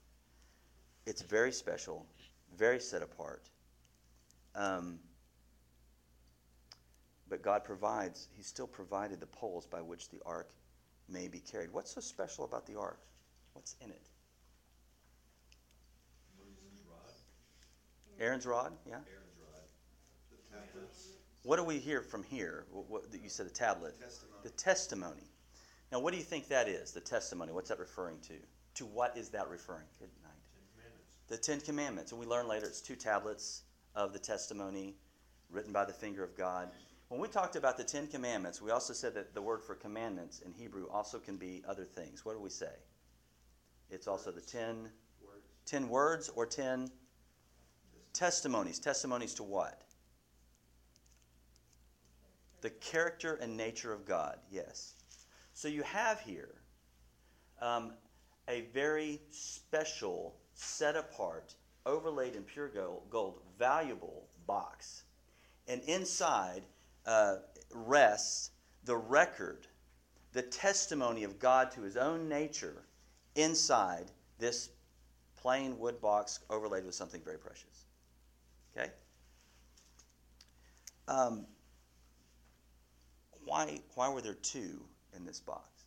It's 1.09 1.23
very 1.23 1.51
special, 1.51 2.05
very 2.55 2.79
set 2.79 3.01
apart. 3.01 3.49
Um, 4.53 4.99
but 7.27 7.41
God 7.41 7.63
provides, 7.63 8.27
He 8.37 8.43
still 8.43 8.67
provided 8.67 9.19
the 9.19 9.25
poles 9.25 9.65
by 9.65 9.81
which 9.81 10.09
the 10.09 10.19
ark 10.23 10.51
may 11.09 11.27
be 11.27 11.39
carried. 11.39 11.71
What's 11.71 11.95
so 11.95 12.01
special 12.01 12.45
about 12.45 12.67
the 12.67 12.77
ark? 12.77 12.99
What's 13.53 13.75
in 13.81 13.89
it? 13.89 14.07
Aaron's 18.19 18.45
rod? 18.45 18.73
Yeah? 18.85 18.95
Aaron's 18.95 19.37
rod, 19.39 19.63
The 20.29 20.57
tablets, 20.57 21.07
What 21.43 21.55
do 21.55 21.63
we 21.63 21.79
hear 21.79 22.01
from 22.01 22.21
here? 22.21 22.65
What, 22.69 22.89
what, 22.89 23.03
you 23.23 23.29
said 23.29 23.47
a 23.47 23.49
tablet. 23.49 23.99
testimony. 23.99 24.39
The 24.43 24.49
testimony. 24.51 25.31
Now, 25.91 26.01
what 26.01 26.11
do 26.11 26.17
you 26.17 26.23
think 26.25 26.49
that 26.49 26.67
is, 26.67 26.91
the 26.91 26.99
testimony? 26.99 27.51
What's 27.53 27.69
that 27.69 27.79
referring 27.79 28.19
to? 28.27 28.33
To 28.75 28.85
what 28.85 29.17
is 29.17 29.29
that 29.29 29.47
referring? 29.49 29.87
Good 29.99 30.09
night. 30.21 30.33
Ten 30.53 30.61
Commandments. 30.75 31.15
The 31.29 31.37
Ten 31.37 31.61
Commandments. 31.61 32.11
And 32.11 32.19
we 32.19 32.25
learn 32.25 32.47
later 32.47 32.65
it's 32.65 32.81
two 32.81 32.95
tablets 32.95 33.63
of 33.95 34.13
the 34.13 34.19
testimony 34.19 34.95
written 35.49 35.71
by 35.71 35.85
the 35.85 35.93
finger 35.93 36.23
of 36.23 36.35
God. 36.35 36.69
When 37.07 37.19
we 37.19 37.27
talked 37.27 37.55
about 37.55 37.77
the 37.77 37.83
Ten 37.83 38.07
Commandments, 38.07 38.61
we 38.61 38.71
also 38.71 38.93
said 38.93 39.15
that 39.15 39.33
the 39.33 39.41
word 39.41 39.63
for 39.63 39.75
commandments 39.75 40.41
in 40.41 40.53
Hebrew 40.53 40.87
also 40.89 41.17
can 41.17 41.37
be 41.37 41.63
other 41.67 41.85
things. 41.85 42.25
What 42.25 42.33
do 42.33 42.39
we 42.39 42.49
say? 42.49 42.73
It's 43.89 44.07
also 44.07 44.31
the 44.31 44.41
ten, 44.41 44.89
Words. 45.25 45.47
ten 45.65 45.89
words 45.89 46.29
or 46.35 46.45
ten 46.45 46.91
testimonies. 48.13 48.77
Testimonies 48.77 49.33
to 49.35 49.43
what? 49.43 49.81
The 52.61 52.69
character 52.69 53.39
and 53.41 53.57
nature 53.57 53.91
of 53.91 54.05
God, 54.05 54.37
yes. 54.51 54.93
So 55.53 55.67
you 55.67 55.81
have 55.83 56.19
here 56.19 56.61
um, 57.61 57.93
a 58.47 58.61
very 58.73 59.21
special, 59.31 60.35
set 60.59 60.95
apart, 60.95 61.55
overlaid 61.85 62.35
in 62.35 62.43
pure 62.43 62.67
gold, 62.67 63.03
gold 63.09 63.39
valuable 63.57 64.27
box. 64.45 65.03
And 65.67 65.81
inside 65.83 66.63
uh, 67.05 67.37
rests 67.73 68.51
the 68.83 68.97
record, 68.97 69.67
the 70.33 70.41
testimony 70.41 71.23
of 71.23 71.39
God 71.39 71.71
to 71.71 71.81
his 71.81 71.95
own 71.95 72.27
nature 72.27 72.83
inside 73.35 74.11
this 74.37 74.69
plain 75.37 75.79
wood 75.79 76.01
box 76.01 76.39
overlaid 76.49 76.85
with 76.85 76.95
something 76.95 77.21
very 77.21 77.37
precious. 77.37 77.85
Okay? 78.75 78.89
Um, 81.07 81.45
why, 83.45 83.79
why 83.95 84.09
were 84.09 84.21
there 84.21 84.33
two 84.33 84.81
in 85.15 85.25
this 85.25 85.39
box? 85.39 85.85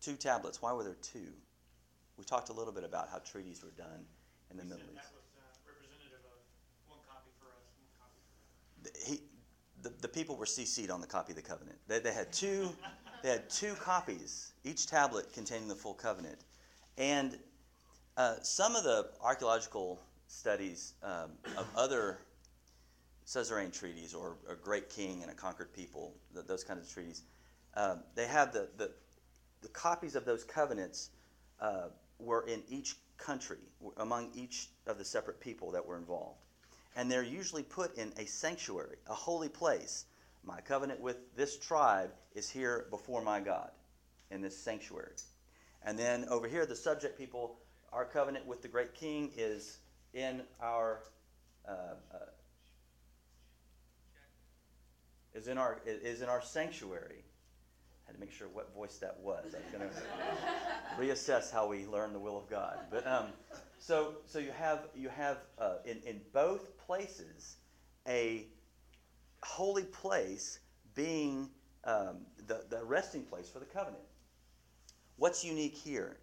Two? 0.00 0.12
Two 0.12 0.16
tablets. 0.16 0.62
Why 0.62 0.72
were 0.72 0.84
there 0.84 0.96
two? 1.02 1.32
We 2.18 2.24
talked 2.24 2.48
a 2.48 2.52
little 2.52 2.72
bit 2.72 2.84
about 2.84 3.08
how 3.10 3.18
treaties 3.18 3.62
were 3.62 3.70
done 3.70 4.04
in 4.50 4.56
the 4.56 4.64
He 4.64 4.68
Middle 4.70 4.84
East. 4.92 5.04
That 5.04 5.14
was 5.14 5.58
representative 5.66 6.18
of 6.26 6.90
one 6.90 6.98
copy 7.08 7.30
for 7.40 7.46
us, 7.46 7.62
one 7.78 7.88
copy 8.00 8.20
for 8.26 8.90
them. 8.90 8.92
The- 8.92 9.10
He, 9.10 9.22
the, 9.82 9.90
the 10.02 10.08
people 10.08 10.36
were 10.36 10.44
CC'd 10.44 10.90
on 10.90 11.00
the 11.00 11.06
copy 11.06 11.32
of 11.32 11.36
the 11.36 11.42
covenant. 11.42 11.78
They, 11.86 12.00
they 12.00 12.12
had 12.12 12.32
two, 12.32 12.70
they 13.22 13.30
had 13.30 13.48
two 13.48 13.74
copies, 13.74 14.52
each 14.64 14.86
tablet 14.88 15.32
containing 15.32 15.68
the 15.68 15.76
full 15.76 15.94
covenant. 15.94 16.40
And 16.96 17.38
uh, 18.16 18.34
some 18.42 18.74
of 18.74 18.82
the 18.82 19.10
archaeological 19.22 20.00
studies 20.26 20.94
um, 21.04 21.30
of 21.56 21.66
other 21.76 22.18
suzerain 23.24 23.70
treaties 23.70 24.12
or 24.12 24.36
a 24.50 24.56
great 24.56 24.90
king 24.90 25.22
and 25.22 25.30
a 25.30 25.34
conquered 25.34 25.72
people, 25.72 26.14
th- 26.34 26.46
those 26.46 26.64
kinds 26.64 26.80
of 26.84 26.92
treaties, 26.92 27.22
um, 27.74 28.00
they 28.16 28.26
have 28.26 28.52
the, 28.52 28.68
the, 28.76 28.90
the 29.62 29.68
copies 29.68 30.16
of 30.16 30.24
those 30.24 30.42
covenants 30.42 31.10
uh, 31.60 31.88
were 32.18 32.46
in 32.46 32.62
each 32.68 32.96
country, 33.16 33.58
among 33.96 34.30
each 34.34 34.68
of 34.86 34.98
the 34.98 35.04
separate 35.04 35.40
people 35.40 35.70
that 35.72 35.84
were 35.84 35.96
involved. 35.96 36.38
And 36.96 37.10
they're 37.10 37.22
usually 37.22 37.62
put 37.62 37.96
in 37.96 38.12
a 38.16 38.26
sanctuary, 38.26 38.96
a 39.06 39.14
holy 39.14 39.48
place. 39.48 40.06
My 40.44 40.60
covenant 40.60 41.00
with 41.00 41.34
this 41.36 41.58
tribe 41.58 42.10
is 42.34 42.48
here 42.48 42.86
before 42.90 43.22
my 43.22 43.40
God 43.40 43.70
in 44.30 44.40
this 44.40 44.56
sanctuary. 44.56 45.12
And 45.84 45.98
then 45.98 46.26
over 46.28 46.48
here, 46.48 46.66
the 46.66 46.76
subject 46.76 47.18
people, 47.18 47.58
our 47.92 48.04
covenant 48.04 48.46
with 48.46 48.62
the 48.62 48.68
great 48.68 48.94
king 48.94 49.30
is 49.36 49.78
in 50.12 50.42
our 50.60 51.02
uh, 51.68 51.94
uh, 52.12 52.18
is 55.34 55.48
in 55.48 55.58
our 55.58 55.80
is 55.86 56.22
in 56.22 56.28
our 56.28 56.42
sanctuary. 56.42 57.24
Had 58.08 58.14
to 58.14 58.20
make 58.20 58.32
sure 58.32 58.48
what 58.48 58.74
voice 58.74 58.96
that 58.96 59.20
was. 59.20 59.54
I 59.54 59.58
was 59.58 59.66
going 59.70 59.90
to 59.90 61.14
reassess 61.14 61.52
how 61.52 61.68
we 61.68 61.84
learn 61.86 62.14
the 62.14 62.18
will 62.18 62.38
of 62.38 62.48
God. 62.48 62.78
But 62.90 63.06
um, 63.06 63.26
so 63.78 64.14
so 64.26 64.38
you 64.38 64.50
have 64.58 64.80
you 64.96 65.10
have 65.10 65.38
uh, 65.58 65.74
in 65.84 65.98
in 66.06 66.20
both 66.32 66.76
places 66.78 67.56
a 68.08 68.46
holy 69.42 69.84
place 69.84 70.58
being 70.94 71.50
um, 71.84 72.16
the 72.46 72.64
the 72.70 72.82
resting 72.82 73.22
place 73.22 73.48
for 73.48 73.58
the 73.58 73.66
covenant. 73.66 74.02
What's 75.16 75.44
unique 75.44 75.76
here? 75.76 76.16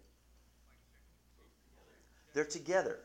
They're 2.34 2.44
together 2.44 2.98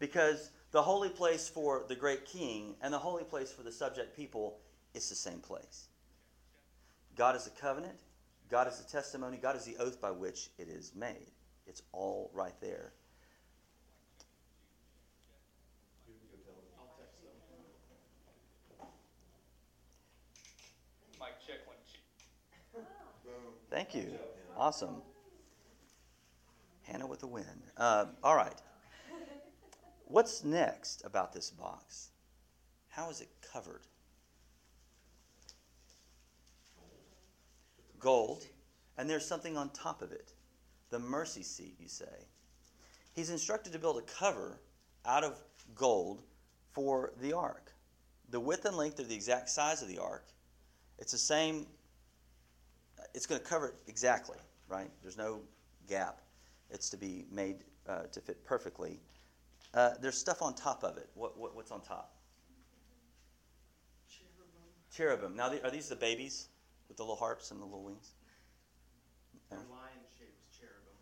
because 0.00 0.50
the 0.72 0.82
holy 0.82 1.10
place 1.10 1.48
for 1.48 1.84
the 1.88 1.94
great 1.94 2.26
king 2.26 2.74
and 2.82 2.92
the 2.92 2.98
holy 2.98 3.24
place 3.24 3.52
for 3.52 3.62
the 3.62 3.72
subject 3.72 4.16
people 4.16 4.58
is 4.94 5.08
the 5.08 5.14
same 5.14 5.38
place. 5.38 5.88
God 7.22 7.36
is 7.36 7.44
the 7.44 7.50
covenant, 7.50 8.00
God 8.50 8.66
is 8.66 8.80
the 8.80 8.90
testimony, 8.90 9.38
God 9.40 9.54
is 9.54 9.64
the 9.64 9.76
oath 9.76 10.00
by 10.00 10.10
which 10.10 10.50
it 10.58 10.66
is 10.66 10.90
made. 10.92 11.30
It's 11.68 11.82
all 11.92 12.32
right 12.34 12.60
there. 12.60 12.94
You 16.08 16.14
can 16.18 16.26
go 16.28 16.42
tell 16.44 16.54
them. 16.54 16.64
I'll 16.80 16.90
text 16.98 17.22
them. 17.22 17.30
Mic 21.20 21.38
check 21.46 21.64
one, 21.64 21.76
two. 21.86 22.80
Boom. 23.24 23.52
Thank 23.70 23.94
you. 23.94 24.18
Awesome. 24.56 25.00
Hannah 26.82 27.06
with 27.06 27.20
the 27.20 27.28
win. 27.28 27.44
Uh, 27.76 28.06
all 28.24 28.34
right. 28.34 28.60
What's 30.06 30.42
next 30.42 31.04
about 31.04 31.32
this 31.32 31.50
box? 31.52 32.10
How 32.88 33.10
is 33.10 33.20
it 33.20 33.28
covered? 33.52 33.86
Gold. 38.02 38.44
And 38.98 39.08
there's 39.08 39.24
something 39.24 39.56
on 39.56 39.70
top 39.70 40.02
of 40.02 40.12
it. 40.12 40.34
The 40.90 40.98
mercy 40.98 41.42
seat, 41.42 41.76
you 41.80 41.88
say. 41.88 42.26
He's 43.14 43.30
instructed 43.30 43.72
to 43.72 43.78
build 43.78 43.96
a 43.96 44.02
cover 44.02 44.60
out 45.06 45.24
of 45.24 45.40
gold 45.74 46.22
for 46.72 47.12
the 47.20 47.32
ark. 47.32 47.72
The 48.28 48.40
width 48.40 48.66
and 48.66 48.76
length 48.76 49.00
are 49.00 49.04
the 49.04 49.14
exact 49.14 49.48
size 49.48 49.80
of 49.80 49.88
the 49.88 49.98
ark. 49.98 50.26
It's 50.98 51.12
the 51.12 51.18
same 51.18 51.66
it's 53.14 53.26
going 53.26 53.40
to 53.40 53.46
cover 53.46 53.68
it 53.68 53.74
exactly, 53.86 54.38
right? 54.68 54.90
There's 55.02 55.18
no 55.18 55.40
gap. 55.88 56.20
It's 56.70 56.88
to 56.90 56.96
be 56.96 57.26
made 57.30 57.64
uh, 57.88 58.02
to 58.12 58.20
fit 58.20 58.44
perfectly. 58.44 59.00
Uh, 59.74 59.90
there's 60.00 60.18
stuff 60.18 60.42
on 60.42 60.54
top 60.54 60.84
of 60.84 60.96
it. 60.96 61.08
What, 61.14 61.38
what, 61.38 61.54
what's 61.54 61.70
on 61.70 61.80
top? 61.80 62.14
Cherubim. 64.08 64.62
Cherubim. 64.94 65.36
Now, 65.36 65.48
the, 65.48 65.64
are 65.66 65.70
these 65.70 65.88
the 65.88 65.96
babies 65.96 66.48
with 66.92 66.98
the 66.98 67.02
little 67.08 67.16
harps 67.16 67.50
and 67.50 67.58
the 67.58 67.64
little 67.64 67.82
wings? 67.88 68.12
The 69.48 69.56
lion 69.56 70.04
shaped 70.12 70.36
cherubim. 70.52 70.92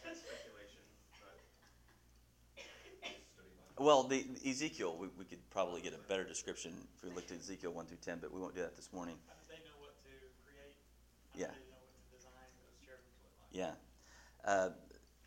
That's 0.00 0.24
speculation, 0.24 0.80
but 1.20 1.36
Well, 3.76 4.04
the, 4.04 4.24
the 4.24 4.48
Ezekiel, 4.48 4.96
we, 4.96 5.08
we 5.18 5.26
could 5.26 5.44
probably 5.50 5.82
get 5.82 5.92
a 5.92 6.00
better 6.08 6.24
description 6.24 6.72
if 6.96 7.04
we 7.04 7.14
looked 7.14 7.30
at 7.30 7.40
Ezekiel 7.40 7.72
1 7.72 7.84
through 7.84 8.00
10, 8.00 8.20
but 8.22 8.32
we 8.32 8.40
won't 8.40 8.54
do 8.54 8.62
that 8.62 8.74
this 8.74 8.88
morning. 8.90 9.16
They 9.50 9.60
know 9.68 9.76
what 9.84 9.92
to 10.00 10.08
create? 10.48 10.80
Yeah. 11.36 11.52
did 11.52 11.60
they 11.60 11.68
know 11.68 11.84
what 11.84 11.92
to 11.92 12.00
design 12.16 12.48
those 12.56 12.80
cherubims 12.80 13.20
look 13.20 13.36
like? 13.36 13.52
Yeah. 13.52 13.76
Uh, 14.48 14.70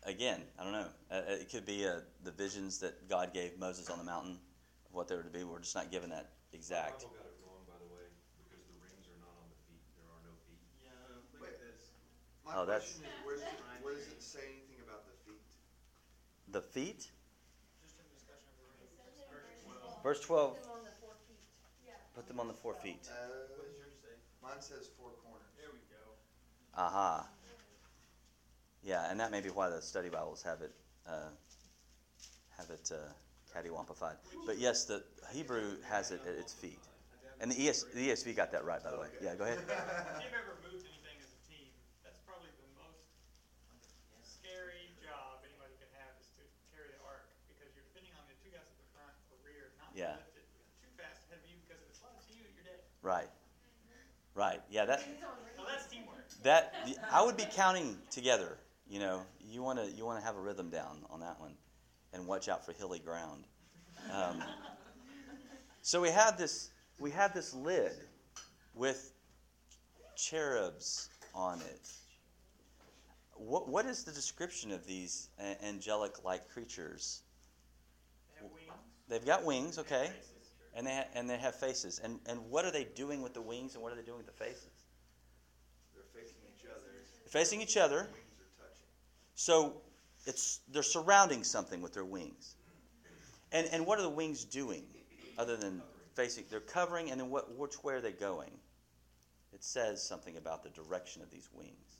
again, 0.02 0.42
I 0.58 0.64
don't 0.64 0.74
know. 0.74 0.90
Uh, 1.14 1.38
it 1.38 1.46
could 1.46 1.64
be 1.64 1.86
uh, 1.86 2.02
the 2.26 2.32
visions 2.32 2.80
that 2.80 3.08
God 3.08 3.32
gave 3.32 3.56
Moses 3.56 3.88
on 3.88 3.98
the 3.98 4.04
mountain 4.04 4.42
of 4.86 4.90
what 4.90 5.06
they 5.06 5.14
were 5.14 5.22
to 5.22 5.30
be. 5.30 5.44
We're 5.44 5.62
just 5.62 5.76
not 5.76 5.92
given 5.92 6.10
that 6.10 6.34
exact. 6.52 7.06
Bible 7.06 7.14
got 7.14 7.26
it 7.30 7.38
wrong, 7.46 7.62
by 7.70 7.78
the 7.78 7.86
way, 7.94 8.10
because 8.42 8.66
the 8.66 8.74
rings 8.82 9.06
are 9.06 9.20
not 9.22 9.34
on 9.38 9.46
the 9.46 9.60
feet. 9.70 9.82
There 9.94 10.10
are 10.10 10.22
no 10.26 10.34
feet. 10.46 10.58
Yeah, 10.82 10.90
look 11.14 11.26
Wait. 11.38 11.54
at 11.54 11.62
this. 11.62 11.94
My 12.50 12.56
Oh, 12.62 12.66
that's- 12.66 12.98
question 12.98 13.04
is, 13.06 13.24
where's 13.26 13.42
it, 13.42 13.54
where 13.82 13.94
does 13.94 14.06
it 14.08 14.22
say 14.22 14.42
anything 14.58 14.80
about 14.82 15.06
the 15.06 15.14
feet? 15.24 15.42
The 16.50 16.62
feet? 16.62 17.10
Just 17.82 17.94
in 18.02 18.06
discussion 18.10 18.50
of 18.50 18.58
the 18.58 19.36
ring. 19.36 19.54
Verse 20.02 20.18
Verse 20.18 20.20
12. 20.26 20.58
12. 20.58 20.66
Put 20.66 20.66
them 20.66 20.80
on 20.80 20.84
the 20.84 20.92
four 20.98 21.14
feet. 21.28 21.46
Yeah. 21.86 21.94
Put 22.14 22.26
them 22.26 22.40
on 22.40 22.48
the 22.48 22.54
four 22.58 22.74
feet. 22.74 23.06
Uh, 23.06 23.14
What 23.56 23.66
does 23.68 23.76
yours 23.78 23.94
say? 24.02 24.14
Mine 24.42 24.60
says 24.60 24.88
four 24.98 25.10
corners. 25.22 25.46
There 25.56 25.70
we 25.70 25.78
go. 25.90 26.02
Aha. 26.74 27.28
Yeah, 28.82 29.10
and 29.10 29.20
that 29.20 29.30
may 29.30 29.40
be 29.42 29.50
why 29.50 29.68
the 29.68 29.82
study 29.82 30.08
Bibles 30.08 30.42
have 30.42 30.62
it 30.62 30.72
uh, 31.06 31.28
have 32.56 32.70
it 32.70 32.90
uh, 32.90 33.12
cattywampified. 33.52 34.16
But 34.46 34.56
yes, 34.58 34.84
the 34.86 35.04
Hebrew 35.32 35.76
has 35.84 36.10
it 36.12 36.22
at 36.24 36.32
its 36.40 36.54
feet, 36.54 36.80
and 37.40 37.52
the, 37.52 37.68
ES, 37.68 37.84
the 37.92 38.08
ESV 38.08 38.34
got 38.36 38.50
that 38.52 38.64
right, 38.64 38.82
by 38.82 38.90
the 38.90 38.96
way. 38.98 39.08
Yeah, 39.20 39.34
go 39.36 39.44
ahead. 39.44 39.58
If 39.68 40.24
you've 40.24 40.32
ever 40.32 40.56
moved 40.64 40.80
anything 40.88 41.20
as 41.20 41.28
a 41.28 41.40
team, 41.44 41.68
that's 42.00 42.16
probably 42.24 42.48
the 42.56 42.68
most 42.80 43.04
scary 44.24 44.88
job 45.04 45.44
anybody 45.44 45.76
can 45.76 45.90
have 46.00 46.16
is 46.16 46.32
to 46.40 46.44
carry 46.72 46.88
the 46.88 47.00
ark 47.04 47.28
because 47.52 47.68
you're 47.76 47.84
depending 47.92 48.16
on 48.16 48.24
the 48.32 48.36
two 48.40 48.48
guys 48.48 48.64
at 48.64 48.76
the 48.80 48.88
front 48.96 49.12
or 49.28 49.36
rear 49.44 49.76
not 49.76 49.92
Yeah. 49.92 50.16
to 50.16 50.24
lift 50.32 50.40
it 50.40 50.64
too 50.80 50.88
fast 50.96 51.28
ahead 51.28 51.44
of 51.44 51.48
you 51.52 51.60
because 51.68 51.84
if 51.84 51.88
it 51.92 51.96
slides 52.00 52.24
to 52.28 52.32
you, 52.32 52.48
you're 52.56 52.64
dead. 52.64 52.80
Right, 53.02 53.28
right. 54.34 54.60
Yeah, 54.70 54.84
that 54.84 55.00
So 55.00 55.64
that's 55.66 55.86
teamwork. 55.86 56.16
that 56.42 56.74
I 57.10 57.22
would 57.22 57.36
be 57.36 57.46
counting 57.50 57.96
together. 58.10 58.58
You 58.88 58.98
know, 59.00 59.22
you 59.48 59.62
want 59.62 59.78
to 59.78 59.90
you 59.90 60.04
want 60.04 60.18
to 60.20 60.24
have 60.24 60.36
a 60.36 60.40
rhythm 60.40 60.68
down 60.70 60.98
on 61.10 61.20
that 61.20 61.40
one, 61.40 61.54
and 62.12 62.26
watch 62.26 62.48
out 62.48 62.64
for 62.64 62.72
hilly 62.72 62.98
ground. 62.98 63.44
Um, 64.12 64.42
so 65.82 66.00
we 66.00 66.10
have 66.10 66.36
this 66.36 66.70
we 66.98 67.10
have 67.12 67.32
this 67.32 67.54
lid 67.54 67.92
with 68.74 69.12
cherubs 70.16 71.08
on 71.34 71.60
it. 71.60 71.88
What 73.36 73.68
what 73.68 73.86
is 73.86 74.04
the 74.04 74.12
description 74.12 74.70
of 74.72 74.86
these 74.86 75.28
angelic-like 75.62 76.50
creatures? 76.50 77.22
They 78.28 78.42
have 78.44 78.52
wings. 78.52 78.68
They've 79.08 79.24
got 79.26 79.44
wings, 79.44 79.78
okay, 79.78 80.10
faces. 80.14 80.39
And 80.74 80.86
they 80.86 80.94
ha- 80.94 81.08
and 81.14 81.28
they 81.28 81.38
have 81.38 81.54
faces. 81.54 82.00
And 82.02 82.18
and 82.26 82.50
what 82.50 82.64
are 82.64 82.70
they 82.70 82.84
doing 82.84 83.22
with 83.22 83.34
the 83.34 83.42
wings, 83.42 83.74
and 83.74 83.82
what 83.82 83.92
are 83.92 83.96
they 83.96 84.02
doing 84.02 84.18
with 84.18 84.26
the 84.26 84.32
faces? 84.32 84.86
They're 85.94 86.22
facing 86.22 86.38
each 86.54 86.64
other. 86.64 86.90
They're 87.24 87.40
facing 87.42 87.60
each 87.60 87.76
other. 87.76 87.96
Wings 87.96 88.40
are 88.40 88.64
touching. 88.64 88.86
So 89.34 89.82
it's 90.26 90.60
they're 90.72 90.82
surrounding 90.82 91.44
something 91.44 91.82
with 91.82 91.92
their 91.92 92.04
wings. 92.04 92.56
And 93.52 93.68
and 93.72 93.86
what 93.86 93.98
are 93.98 94.02
the 94.02 94.08
wings 94.08 94.44
doing 94.44 94.84
other 95.38 95.56
than 95.56 95.82
facing 96.14 96.44
they're 96.50 96.60
covering 96.60 97.10
and 97.10 97.20
then 97.20 97.30
what 97.30 97.56
which 97.56 97.82
way 97.82 97.94
are 97.94 98.00
they 98.00 98.12
going? 98.12 98.50
It 99.52 99.64
says 99.64 100.02
something 100.02 100.36
about 100.36 100.62
the 100.62 100.70
direction 100.70 101.22
of 101.22 101.30
these 101.30 101.48
wings. 101.52 101.98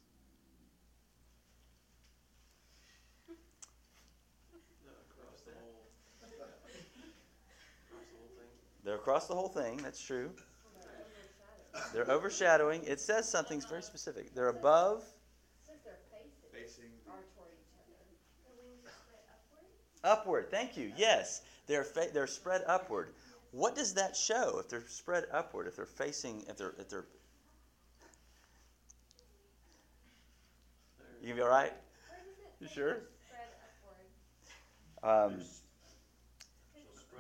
Across 5.11 5.41
the 5.43 5.53
whole, 5.59 5.87
across 6.23 8.07
the 8.07 8.17
whole 8.19 8.31
thing. 8.39 8.51
They're 8.85 8.95
across 8.97 9.27
the 9.27 9.35
whole 9.35 9.49
thing, 9.49 9.77
that's 9.79 10.03
true. 10.03 10.31
They're 11.93 12.11
overshadowing. 12.11 12.83
It 12.85 13.01
says 13.01 13.29
something 13.29 13.61
very 13.69 13.83
specific. 13.83 14.35
They're 14.35 14.49
above, 14.49 15.05
Says 15.67 15.77
their 15.85 15.99
Facing 16.53 16.91
are 17.07 17.13
toward 17.37 17.51
each 17.53 17.73
other. 17.79 17.95
The 18.45 18.63
wings 18.63 18.85
are 18.87 18.91
spread 18.91 19.23
upward? 20.03 20.19
upward. 20.21 20.51
Thank 20.51 20.77
you. 20.77 20.93
Yes, 20.97 21.43
they're 21.67 21.85
fa- 21.85 22.09
they're 22.13 22.27
spread 22.27 22.63
upward. 22.67 23.11
What 23.53 23.75
does 23.77 23.95
that 23.95 24.17
show? 24.17 24.59
If 24.59 24.69
they're 24.69 24.87
spread 24.89 25.25
upward, 25.33 25.67
if 25.69 25.77
they're 25.77 25.87
facing, 25.87 26.45
if 26.49 26.57
they're 26.57 26.75
if 26.79 26.89
they're, 26.89 27.05
you 31.21 31.29
gonna 31.29 31.35
be 31.37 31.43
all 31.43 31.49
right? 31.49 31.73
Where 31.73 32.19
does 32.25 32.39
it 32.39 32.53
You 32.61 32.69
sure? 32.69 32.95
they're 32.95 33.03
Spread 33.29 33.49
upward. 35.03 35.35
Um, 35.35 35.41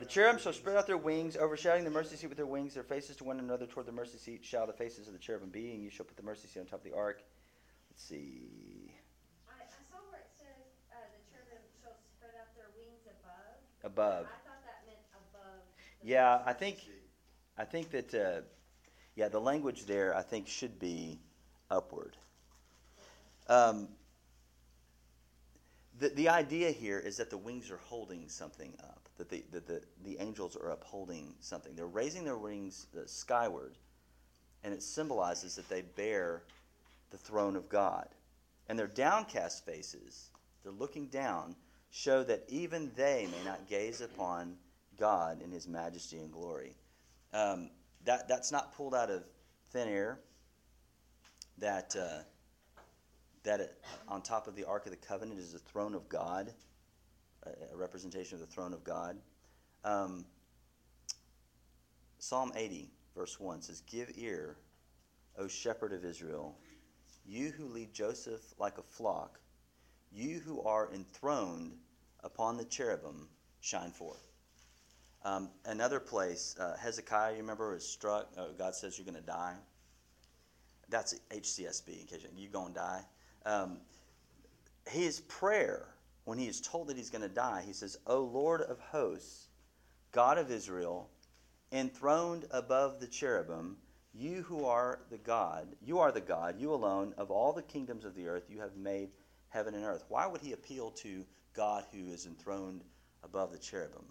the 0.00 0.06
cherubim 0.06 0.40
shall 0.40 0.54
spread 0.54 0.76
out 0.76 0.86
their 0.86 0.96
wings, 0.96 1.36
overshadowing 1.36 1.84
the 1.84 1.90
mercy 1.90 2.16
seat 2.16 2.28
with 2.28 2.38
their 2.38 2.46
wings. 2.46 2.74
Their 2.74 2.82
faces 2.82 3.16
to 3.16 3.24
one 3.24 3.38
another 3.38 3.66
toward 3.66 3.86
the 3.86 3.92
mercy 3.92 4.18
seat 4.18 4.44
shall 4.44 4.66
the 4.66 4.72
faces 4.72 5.06
of 5.06 5.12
the 5.12 5.18
cherubim 5.18 5.50
be, 5.50 5.72
and 5.72 5.82
you 5.82 5.90
shall 5.90 6.06
put 6.06 6.16
the 6.16 6.22
mercy 6.22 6.48
seat 6.48 6.60
on 6.60 6.66
top 6.66 6.80
of 6.80 6.90
the 6.90 6.96
ark. 6.96 7.22
Let's 7.90 8.02
see, 8.02 8.94
I, 9.46 9.62
I 9.62 9.66
saw 9.90 9.98
where 10.10 10.20
it 10.20 10.30
says, 10.38 10.46
uh, 10.90 10.96
the 11.12 11.20
cherubim 11.30 11.62
shall 11.82 11.92
spread 12.16 12.32
out 12.40 12.48
their 12.56 12.70
wings 12.76 13.04
above. 13.04 13.84
above. 13.84 14.26
I 14.26 14.48
thought 14.48 14.64
that 14.64 14.86
meant 14.86 14.98
above. 15.12 15.60
Yeah, 16.02 16.40
I 16.46 16.54
think. 16.54 16.78
I 17.58 17.64
think 17.64 17.90
that 17.90 18.14
uh, 18.14 18.40
yeah, 19.16 19.28
the 19.28 19.40
language 19.40 19.84
there 19.84 20.16
I 20.16 20.22
think 20.22 20.48
should 20.48 20.78
be 20.78 21.20
upward. 21.70 22.16
Um, 23.48 23.88
the 25.98 26.08
the 26.08 26.28
idea 26.30 26.70
here 26.70 26.98
is 26.98 27.18
that 27.18 27.28
the 27.28 27.36
wings 27.36 27.70
are 27.70 27.80
holding 27.88 28.30
something 28.30 28.72
up. 28.82 29.09
That 29.20 29.28
the 29.28 29.44
that 29.52 29.66
the, 29.66 29.82
the 30.02 30.16
angels 30.18 30.56
are 30.56 30.70
upholding 30.70 31.34
something. 31.40 31.76
They're 31.76 31.84
raising 31.84 32.24
their 32.24 32.38
wings 32.38 32.86
uh, 32.96 33.02
skyward, 33.04 33.76
and 34.64 34.72
it 34.72 34.82
symbolizes 34.82 35.56
that 35.56 35.68
they 35.68 35.82
bear 35.82 36.44
the 37.10 37.18
throne 37.18 37.54
of 37.54 37.68
God. 37.68 38.08
And 38.66 38.78
their 38.78 38.86
downcast 38.86 39.66
faces, 39.66 40.30
they're 40.62 40.72
looking 40.72 41.08
down, 41.08 41.54
show 41.90 42.24
that 42.24 42.44
even 42.48 42.92
they 42.96 43.28
may 43.30 43.44
not 43.44 43.68
gaze 43.68 44.00
upon 44.00 44.56
God 44.98 45.42
in 45.42 45.50
His 45.50 45.68
majesty 45.68 46.16
and 46.16 46.32
glory. 46.32 46.74
Um, 47.34 47.68
that 48.06 48.26
that's 48.26 48.50
not 48.50 48.74
pulled 48.74 48.94
out 48.94 49.10
of 49.10 49.22
thin 49.70 49.86
air. 49.86 50.18
That 51.58 51.94
uh, 51.94 52.22
that 53.42 53.60
it, 53.60 53.84
on 54.08 54.22
top 54.22 54.48
of 54.48 54.56
the 54.56 54.64
Ark 54.64 54.86
of 54.86 54.92
the 54.92 54.96
Covenant 54.96 55.38
is 55.38 55.52
the 55.52 55.58
throne 55.58 55.94
of 55.94 56.08
God, 56.08 56.54
a, 57.44 57.76
representation 57.76 58.34
of 58.34 58.40
the 58.40 58.46
throne 58.46 58.72
of 58.72 58.84
God. 58.84 59.16
Um, 59.84 60.24
Psalm 62.18 62.52
80, 62.54 62.90
verse 63.16 63.40
1 63.40 63.62
says, 63.62 63.82
Give 63.82 64.10
ear, 64.16 64.56
O 65.38 65.48
shepherd 65.48 65.92
of 65.92 66.04
Israel, 66.04 66.56
you 67.26 67.50
who 67.50 67.66
lead 67.66 67.92
Joseph 67.92 68.42
like 68.58 68.78
a 68.78 68.82
flock, 68.82 69.40
you 70.12 70.40
who 70.40 70.62
are 70.62 70.92
enthroned 70.92 71.72
upon 72.22 72.56
the 72.56 72.64
cherubim, 72.64 73.28
shine 73.60 73.90
forth. 73.90 74.30
Um, 75.24 75.50
another 75.66 76.00
place, 76.00 76.56
uh, 76.58 76.76
Hezekiah, 76.76 77.32
you 77.32 77.38
remember, 77.38 77.74
is 77.74 77.86
struck. 77.86 78.30
Uh, 78.36 78.46
God 78.56 78.74
says 78.74 78.98
you're 78.98 79.04
going 79.04 79.20
to 79.20 79.26
die. 79.26 79.54
That's 80.88 81.14
HCSB, 81.30 82.00
in 82.00 82.06
case 82.06 82.22
you, 82.22 82.44
you 82.44 82.48
go 82.48 82.66
and 82.66 82.74
die. 82.74 83.02
Um, 83.44 83.78
his 84.88 85.20
prayer, 85.20 85.86
when 86.30 86.38
he 86.38 86.46
is 86.46 86.60
told 86.60 86.86
that 86.86 86.96
he's 86.96 87.10
going 87.10 87.22
to 87.22 87.28
die, 87.28 87.60
he 87.66 87.72
says, 87.72 87.98
O 88.06 88.20
Lord 88.20 88.60
of 88.60 88.78
hosts, 88.78 89.48
God 90.12 90.38
of 90.38 90.48
Israel, 90.48 91.10
enthroned 91.72 92.44
above 92.52 93.00
the 93.00 93.08
cherubim, 93.08 93.78
you 94.14 94.42
who 94.42 94.64
are 94.64 95.00
the 95.10 95.18
God, 95.18 95.66
you 95.82 95.98
are 95.98 96.12
the 96.12 96.20
God, 96.20 96.54
you 96.56 96.72
alone, 96.72 97.14
of 97.18 97.32
all 97.32 97.52
the 97.52 97.64
kingdoms 97.64 98.04
of 98.04 98.14
the 98.14 98.28
earth, 98.28 98.44
you 98.48 98.60
have 98.60 98.76
made 98.76 99.08
heaven 99.48 99.74
and 99.74 99.84
earth. 99.84 100.04
Why 100.08 100.24
would 100.28 100.40
he 100.40 100.52
appeal 100.52 100.92
to 100.98 101.26
God 101.52 101.82
who 101.92 102.12
is 102.12 102.26
enthroned 102.26 102.84
above 103.24 103.50
the 103.50 103.58
cherubim? 103.58 104.04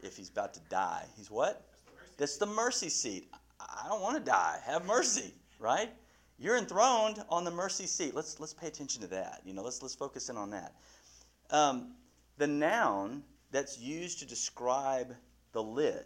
If 0.00 0.16
he's 0.16 0.30
about 0.30 0.52
to 0.54 0.60
die, 0.68 1.04
he's 1.16 1.30
what? 1.30 1.64
That's 2.16 2.38
the 2.38 2.46
mercy 2.46 2.88
seat. 2.88 3.30
I 3.60 3.86
don't 3.88 4.02
want 4.02 4.16
to 4.16 4.24
die. 4.28 4.58
Have 4.64 4.84
mercy, 4.84 5.32
right? 5.60 5.90
You're 6.42 6.58
enthroned 6.58 7.22
on 7.30 7.44
the 7.44 7.50
mercy 7.50 7.86
seat. 7.86 8.14
Let's 8.14 8.40
let's 8.40 8.52
pay 8.52 8.66
attention 8.66 9.00
to 9.02 9.08
that. 9.08 9.42
You 9.44 9.54
know, 9.54 9.62
let's 9.62 9.80
let's 9.80 9.94
focus 9.94 10.28
in 10.28 10.36
on 10.36 10.50
that. 10.50 10.74
Um, 11.50 11.94
the 12.36 12.46
noun 12.46 13.22
that's 13.50 13.78
used 13.78 14.18
to 14.18 14.26
describe 14.26 15.14
the 15.52 15.62
lid 15.62 16.04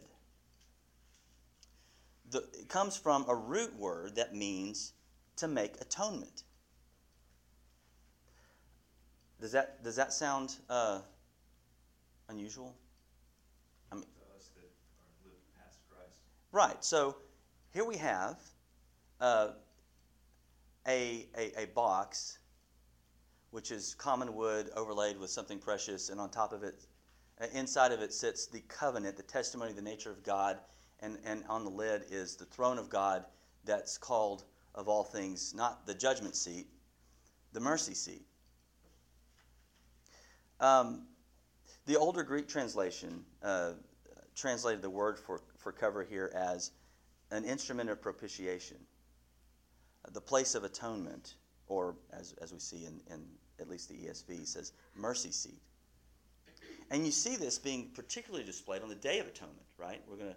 the, 2.30 2.38
it 2.58 2.68
comes 2.68 2.96
from 2.96 3.24
a 3.28 3.34
root 3.34 3.74
word 3.76 4.16
that 4.16 4.34
means 4.34 4.92
to 5.36 5.48
make 5.48 5.80
atonement. 5.80 6.44
Does 9.40 9.52
that 9.52 9.84
does 9.84 9.96
that 9.96 10.12
sound 10.12 10.56
uh, 10.70 11.00
unusual? 12.28 12.74
To 13.90 13.98
us 13.98 14.50
that 14.56 14.62
are 14.62 15.24
lived 15.24 15.42
past 15.58 15.78
Christ. 15.90 16.20
Right. 16.52 16.82
So 16.82 17.16
here 17.72 17.84
we 17.84 17.98
have 17.98 18.38
uh, 19.20 19.48
a, 20.86 21.26
a 21.36 21.62
a 21.62 21.66
box, 21.66 22.38
which 23.50 23.70
is 23.70 23.94
common 23.94 24.34
wood 24.34 24.70
overlaid 24.76 25.18
with 25.18 25.30
something 25.30 25.58
precious, 25.58 26.10
and 26.10 26.20
on 26.20 26.30
top 26.30 26.52
of 26.52 26.62
it, 26.62 26.86
uh, 27.40 27.46
inside 27.52 27.92
of 27.92 28.00
it 28.00 28.12
sits 28.12 28.46
the 28.46 28.60
covenant, 28.68 29.16
the 29.16 29.22
testimony 29.22 29.70
of 29.70 29.76
the 29.76 29.82
nature 29.82 30.10
of 30.10 30.22
God, 30.22 30.58
and 31.00 31.18
and 31.24 31.44
on 31.48 31.64
the 31.64 31.70
lid 31.70 32.04
is 32.10 32.36
the 32.36 32.46
throne 32.46 32.78
of 32.78 32.88
God, 32.88 33.24
that's 33.64 33.98
called 33.98 34.44
of 34.74 34.88
all 34.88 35.04
things 35.04 35.54
not 35.54 35.86
the 35.86 35.94
judgment 35.94 36.36
seat, 36.36 36.66
the 37.52 37.60
mercy 37.60 37.94
seat. 37.94 38.26
Um, 40.60 41.06
the 41.86 41.96
older 41.96 42.22
Greek 42.22 42.48
translation 42.48 43.24
uh, 43.42 43.72
translated 44.34 44.82
the 44.82 44.90
word 44.90 45.18
for, 45.18 45.40
for 45.58 45.72
cover 45.72 46.04
here 46.04 46.32
as 46.34 46.72
an 47.30 47.44
instrument 47.44 47.90
of 47.90 48.00
propitiation, 48.00 48.76
the 50.12 50.20
place 50.20 50.54
of 50.54 50.64
atonement, 50.64 51.34
or 51.68 51.96
as, 52.12 52.34
as 52.40 52.52
we 52.52 52.58
see 52.58 52.84
in, 52.84 53.00
in 53.12 53.24
at 53.60 53.68
least 53.68 53.88
the 53.88 53.94
ESV, 53.94 54.46
says 54.46 54.72
mercy 54.94 55.30
seat. 55.30 55.60
And 56.90 57.04
you 57.04 57.12
see 57.12 57.36
this 57.36 57.58
being 57.58 57.90
particularly 57.94 58.44
displayed 58.44 58.82
on 58.82 58.88
the 58.88 58.94
Day 58.94 59.18
of 59.18 59.26
Atonement, 59.26 59.66
right? 59.76 60.00
We're 60.08 60.16
going 60.16 60.30
to 60.30 60.36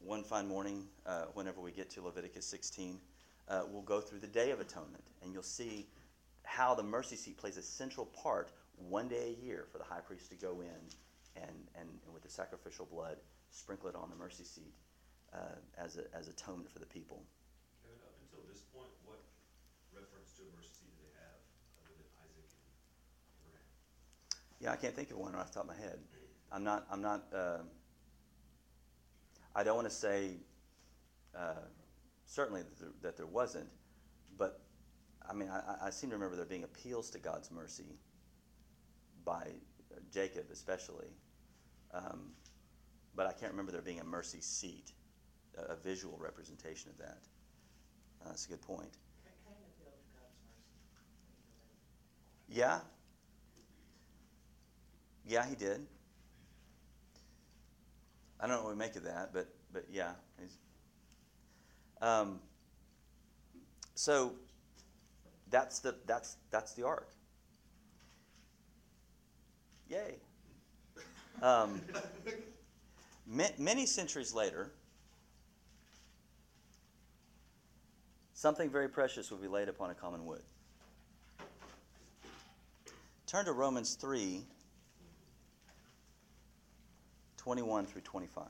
one 0.00 0.22
fine 0.22 0.46
morning, 0.46 0.84
uh, 1.06 1.24
whenever 1.32 1.60
we 1.60 1.72
get 1.72 1.90
to 1.90 2.02
Leviticus 2.02 2.46
16, 2.46 2.98
uh, 3.48 3.62
we'll 3.70 3.82
go 3.82 4.00
through 4.00 4.20
the 4.20 4.26
Day 4.26 4.50
of 4.50 4.60
Atonement, 4.60 5.02
and 5.22 5.32
you'll 5.32 5.42
see 5.42 5.86
how 6.44 6.74
the 6.74 6.82
mercy 6.82 7.16
seat 7.16 7.38
plays 7.38 7.56
a 7.56 7.62
central 7.62 8.06
part 8.06 8.52
one 8.76 9.08
day 9.08 9.34
a 9.34 9.44
year 9.44 9.66
for 9.72 9.78
the 9.78 9.84
high 9.84 10.00
priest 10.00 10.30
to 10.30 10.36
go 10.36 10.60
in 10.60 10.68
and, 11.36 11.56
and, 11.80 11.88
and 12.04 12.12
with 12.12 12.22
the 12.22 12.28
sacrificial 12.28 12.86
blood, 12.86 13.16
sprinkle 13.50 13.88
it 13.88 13.94
on 13.94 14.10
the 14.10 14.16
mercy 14.16 14.44
seat 14.44 14.74
uh, 15.32 15.56
as, 15.78 15.96
a, 15.96 16.04
as 16.14 16.28
atonement 16.28 16.70
for 16.70 16.80
the 16.80 16.86
people. 16.86 17.22
Kevin, 17.82 17.98
up 18.04 18.14
until 18.20 18.44
this 18.52 18.62
point, 18.74 18.92
what 19.04 19.20
Yeah, 24.60 24.72
I 24.72 24.76
can't 24.76 24.96
think 24.96 25.10
of 25.10 25.18
one 25.18 25.34
off 25.34 25.48
the 25.48 25.60
top 25.60 25.68
of 25.68 25.76
my 25.76 25.82
head. 25.82 25.98
I'm 26.50 26.64
not. 26.64 26.86
I'm 26.90 27.02
not. 27.02 27.24
Uh, 27.34 27.58
I 29.54 29.62
don't 29.62 29.76
want 29.76 29.88
to 29.88 29.94
say 29.94 30.38
uh, 31.36 31.66
certainly 32.24 32.62
that 32.62 32.78
there, 32.78 32.88
that 33.02 33.16
there 33.18 33.26
wasn't, 33.26 33.68
but 34.38 34.62
I 35.28 35.34
mean, 35.34 35.50
I, 35.50 35.86
I 35.86 35.90
seem 35.90 36.08
to 36.10 36.16
remember 36.16 36.36
there 36.36 36.46
being 36.46 36.64
appeals 36.64 37.10
to 37.10 37.18
God's 37.18 37.50
mercy 37.50 37.98
by 39.24 39.50
uh, 39.92 40.00
Jacob, 40.10 40.46
especially. 40.50 41.08
Um, 41.92 42.30
but 43.14 43.26
I 43.26 43.32
can't 43.32 43.52
remember 43.52 43.70
there 43.70 43.82
being 43.82 44.00
a 44.00 44.04
mercy 44.04 44.40
seat, 44.40 44.92
a, 45.58 45.72
a 45.72 45.76
visual 45.76 46.16
representation 46.18 46.90
of 46.90 46.98
that. 46.98 47.18
Uh, 48.24 48.28
that's 48.28 48.46
a 48.46 48.48
good 48.48 48.62
point. 48.62 48.96
Cain 49.24 49.56
appealed 49.76 50.00
to 50.00 50.18
God's 50.18 50.40
mercy. 50.48 50.72
Yeah. 52.54 52.78
Yeah, 55.26 55.44
he 55.44 55.56
did. 55.56 55.84
I 58.38 58.46
don't 58.46 58.56
know 58.56 58.62
what 58.62 58.72
we 58.72 58.78
make 58.78 58.94
of 58.94 59.02
that, 59.02 59.30
but 59.32 59.48
but 59.72 59.86
yeah. 59.90 60.12
Um, 62.00 62.38
so 63.96 64.34
that's 65.50 65.80
the 65.80 65.96
that's 66.06 66.36
that's 66.52 66.74
the 66.74 66.86
ark. 66.86 67.08
Yay. 69.88 70.14
Um, 71.42 71.80
ma- 73.26 73.48
many 73.58 73.84
centuries 73.84 74.32
later, 74.32 74.70
something 78.32 78.70
very 78.70 78.88
precious 78.88 79.32
will 79.32 79.38
be 79.38 79.48
laid 79.48 79.68
upon 79.68 79.90
a 79.90 79.94
common 79.94 80.24
wood. 80.24 80.42
Turn 83.34 83.46
to 83.46 83.52
Romans 83.52 83.96
3 83.96 84.44
21 87.36 87.86
through 87.86 88.02
25. 88.02 88.44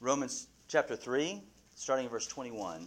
Romans 0.00 0.48
chapter 0.68 0.94
3, 0.94 1.40
starting 1.74 2.04
in 2.04 2.10
verse 2.10 2.26
21. 2.26 2.86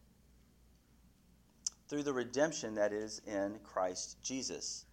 through 1.91 2.03
the 2.03 2.13
redemption 2.13 2.73
that 2.73 2.93
is 2.93 3.21
in 3.27 3.59
Christ 3.65 4.15
Jesus, 4.23 4.85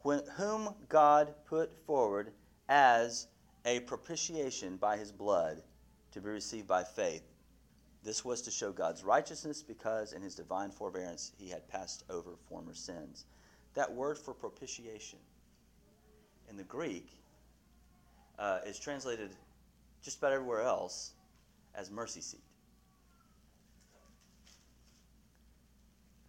when, 0.00 0.20
whom 0.36 0.74
God 0.88 1.32
put 1.46 1.70
forward 1.86 2.32
as 2.68 3.28
a 3.64 3.78
propitiation 3.80 4.78
by 4.78 4.96
his 4.96 5.12
blood 5.12 5.62
to 6.10 6.20
be 6.20 6.28
received 6.28 6.66
by 6.66 6.82
faith. 6.82 7.22
This 8.02 8.24
was 8.24 8.42
to 8.42 8.50
show 8.50 8.72
God's 8.72 9.04
righteousness 9.04 9.62
because 9.62 10.12
in 10.12 10.20
his 10.20 10.34
divine 10.34 10.72
forbearance 10.72 11.30
he 11.38 11.48
had 11.48 11.68
passed 11.68 12.02
over 12.10 12.30
former 12.48 12.74
sins. 12.74 13.26
That 13.74 13.92
word 13.92 14.18
for 14.18 14.34
propitiation 14.34 15.20
in 16.50 16.56
the 16.56 16.64
Greek 16.64 17.12
uh, 18.40 18.58
is 18.66 18.80
translated 18.80 19.36
just 20.02 20.18
about 20.18 20.32
everywhere 20.32 20.62
else 20.62 21.12
as 21.76 21.92
mercy 21.92 22.22
seat. 22.22 22.47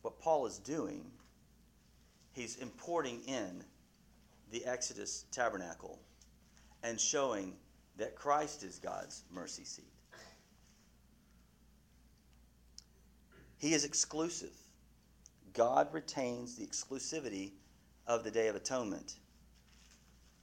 What 0.02 0.20
Paul 0.20 0.46
is 0.46 0.60
doing, 0.60 1.06
he's 2.32 2.58
importing 2.58 3.22
in 3.28 3.64
the 4.52 4.66
Exodus 4.66 5.26
tabernacle 5.32 6.00
and 6.84 7.00
showing 7.00 7.56
that 7.98 8.16
Christ 8.16 8.64
is 8.64 8.80
God's 8.80 9.24
mercy 9.30 9.66
seat. 9.66 9.92
He 13.58 13.74
is 13.74 13.84
exclusive. 13.84 14.56
God 15.54 15.94
retains 15.94 16.56
the 16.56 16.66
exclusivity 16.66 17.52
of 18.08 18.24
the 18.24 18.32
Day 18.32 18.48
of 18.48 18.56
Atonement. 18.56 19.18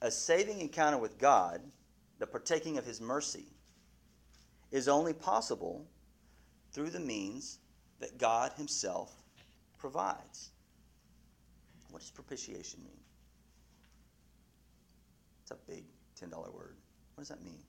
A 0.01 0.11
saving 0.11 0.61
encounter 0.61 0.99
with 0.99 1.17
God, 1.17 1.61
the 2.19 2.27
partaking 2.27 2.77
of 2.77 2.85
His 2.85 3.01
mercy, 3.01 3.47
is 4.69 4.87
only 4.87 5.13
possible 5.13 5.87
through 6.71 6.91
the 6.91 6.99
means 6.99 7.57
that 7.99 8.19
God 8.19 8.51
Himself 8.55 9.23
provides. 9.77 10.51
What 11.91 11.99
does 11.99 12.11
propitiation 12.11 12.81
mean? 12.83 12.99
It's 15.41 15.51
a 15.51 15.55
big 15.69 15.85
$10 16.19 16.31
word. 16.53 16.75
What 17.15 17.21
does 17.21 17.29
that 17.29 17.43
mean? 17.43 17.63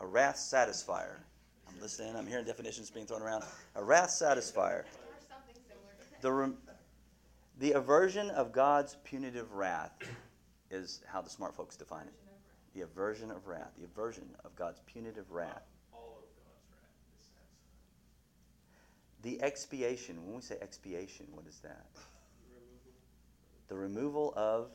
A 0.00 0.06
wrath 0.06 0.36
satisfier. 0.36 1.16
I'm 1.68 1.80
listening, 1.80 2.14
I'm 2.16 2.26
hearing 2.26 2.44
definitions 2.44 2.90
being 2.90 3.06
thrown 3.06 3.22
around. 3.22 3.44
A 3.74 3.82
wrath 3.82 4.10
satisfier. 4.10 4.84
The, 6.20 6.52
the 7.58 7.72
aversion 7.72 8.30
of 8.30 8.52
God's 8.52 8.96
punitive 9.04 9.52
wrath 9.52 9.92
is 10.70 11.00
how 11.06 11.20
the 11.20 11.30
smart 11.30 11.54
folks 11.54 11.76
define 11.76 12.06
it. 12.06 12.25
The 12.76 12.82
aversion 12.82 13.30
of 13.30 13.46
wrath. 13.46 13.70
The 13.78 13.86
aversion 13.86 14.24
of 14.44 14.54
God's 14.54 14.80
punitive 14.84 15.30
wrath. 15.30 15.62
All 15.94 16.18
of 16.18 16.28
God's 16.36 16.66
wrath 16.70 16.90
is 17.16 17.24
satisfied. 17.24 17.62
The 19.22 19.42
expiation. 19.42 20.22
When 20.26 20.36
we 20.36 20.42
say 20.42 20.58
expiation, 20.60 21.26
what 21.32 21.46
is 21.46 21.58
that? 21.60 21.86
The 23.68 23.76
removal 23.76 24.34
of 24.36 24.72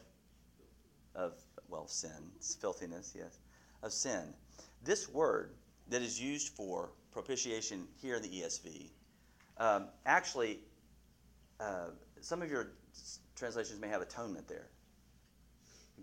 of 1.14 1.34
well 1.70 1.88
sin, 1.88 2.32
filthiness, 2.60 3.14
yes, 3.16 3.38
of 3.84 3.94
sin. 3.94 4.34
This 4.84 5.08
word 5.08 5.52
that 5.90 6.02
is 6.02 6.20
used 6.20 6.54
for 6.56 6.90
propitiation 7.12 7.88
here 8.02 8.16
in 8.16 8.24
the 8.24 8.30
ESV, 8.30 8.90
um, 9.58 9.90
actually, 10.08 10.60
uh, 11.60 11.90
some 12.22 12.42
of 12.42 12.50
your 12.50 12.72
translations 13.36 13.80
may 13.80 13.90
have 13.90 14.02
atonement 14.02 14.48
there. 14.48 14.70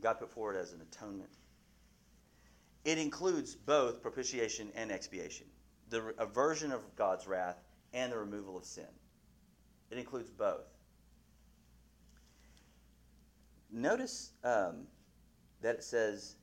God 0.00 0.20
put 0.20 0.30
forward 0.30 0.54
as 0.54 0.72
an 0.72 0.80
atonement. 0.80 1.30
It 2.84 2.98
includes 2.98 3.54
both 3.54 4.00
propitiation 4.02 4.70
and 4.74 4.90
expiation, 4.90 5.46
the 5.90 6.14
aversion 6.18 6.72
of 6.72 6.82
God's 6.96 7.26
wrath 7.26 7.62
and 7.92 8.12
the 8.12 8.18
removal 8.18 8.56
of 8.56 8.64
sin. 8.64 8.88
It 9.90 9.98
includes 9.98 10.30
both. 10.30 10.66
Notice 13.70 14.32
um, 14.44 14.86
that 15.60 15.76
it 15.76 15.84
says 15.84 16.36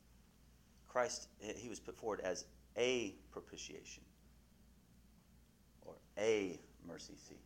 Christ, 0.87 1.29
he 1.39 1.69
was 1.69 1.79
put 1.79 1.97
forward 1.97 2.21
as 2.21 2.45
a 2.77 3.15
propitiation 3.31 4.03
or 5.81 5.95
a 6.17 6.59
mercy 6.87 7.15
seat. 7.15 7.41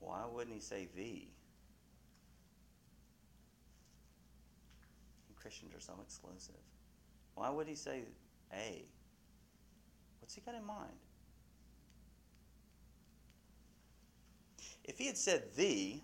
Why 0.00 0.24
wouldn't 0.30 0.54
he 0.54 0.60
say 0.60 0.88
the? 0.94 1.28
Christians 5.48 5.72
are 5.74 5.80
so 5.80 5.94
exclusive. 6.04 6.60
Why 7.34 7.48
would 7.48 7.66
he 7.66 7.74
say 7.74 8.02
a? 8.52 8.84
What's 10.20 10.34
he 10.34 10.42
got 10.42 10.54
in 10.54 10.62
mind? 10.62 10.92
If 14.84 14.98
he 14.98 15.06
had 15.06 15.16
said 15.16 15.44
the 15.56 16.02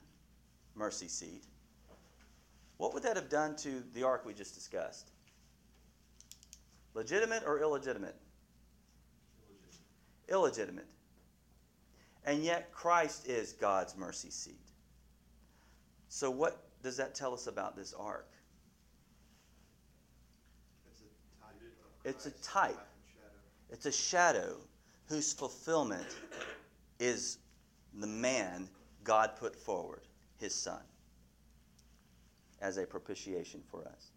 mercy 0.74 1.08
seat, 1.08 1.44
what 2.78 2.94
would 2.94 3.02
that 3.02 3.16
have 3.16 3.28
done 3.28 3.54
to 3.56 3.82
the 3.92 4.02
ark 4.02 4.24
we 4.24 4.32
just 4.32 4.54
discussed? 4.54 5.10
Legitimate 6.94 7.42
or 7.46 7.60
illegitimate? 7.60 8.16
Illegitimate. 10.30 10.88
And 12.24 12.42
yet 12.42 12.72
Christ 12.72 13.28
is 13.28 13.52
God's 13.52 13.94
mercy 13.94 14.30
seat. 14.30 14.70
So, 16.08 16.30
what 16.30 16.66
does 16.82 16.96
that 16.96 17.14
tell 17.14 17.34
us 17.34 17.46
about 17.46 17.76
this 17.76 17.92
ark? 17.92 18.33
It's 22.04 22.26
a 22.26 22.30
type 22.42 22.78
It's 23.70 23.86
a 23.86 23.92
shadow 23.92 24.56
whose 25.06 25.32
fulfillment 25.32 26.06
is 27.00 27.38
the 27.94 28.06
man 28.06 28.68
God 29.02 29.36
put 29.36 29.56
forward, 29.56 30.02
his 30.38 30.54
son, 30.54 30.80
as 32.60 32.76
a 32.76 32.86
propitiation 32.86 33.62
for 33.70 33.86
us. 33.86 34.12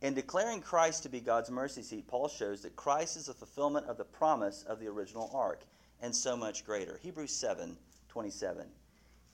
In 0.00 0.14
declaring 0.14 0.60
Christ 0.60 1.02
to 1.04 1.08
be 1.08 1.20
God's 1.20 1.50
mercy 1.50 1.82
seat, 1.82 2.06
Paul 2.06 2.28
shows 2.28 2.62
that 2.62 2.76
Christ 2.76 3.16
is 3.16 3.26
the 3.26 3.34
fulfillment 3.34 3.86
of 3.86 3.96
the 3.96 4.04
promise 4.04 4.64
of 4.64 4.78
the 4.78 4.86
original 4.86 5.30
ark, 5.34 5.64
and 6.00 6.14
so 6.14 6.36
much 6.36 6.64
greater. 6.64 6.98
Hebrews 7.02 7.32
7 7.32 7.76
27. 8.08 8.66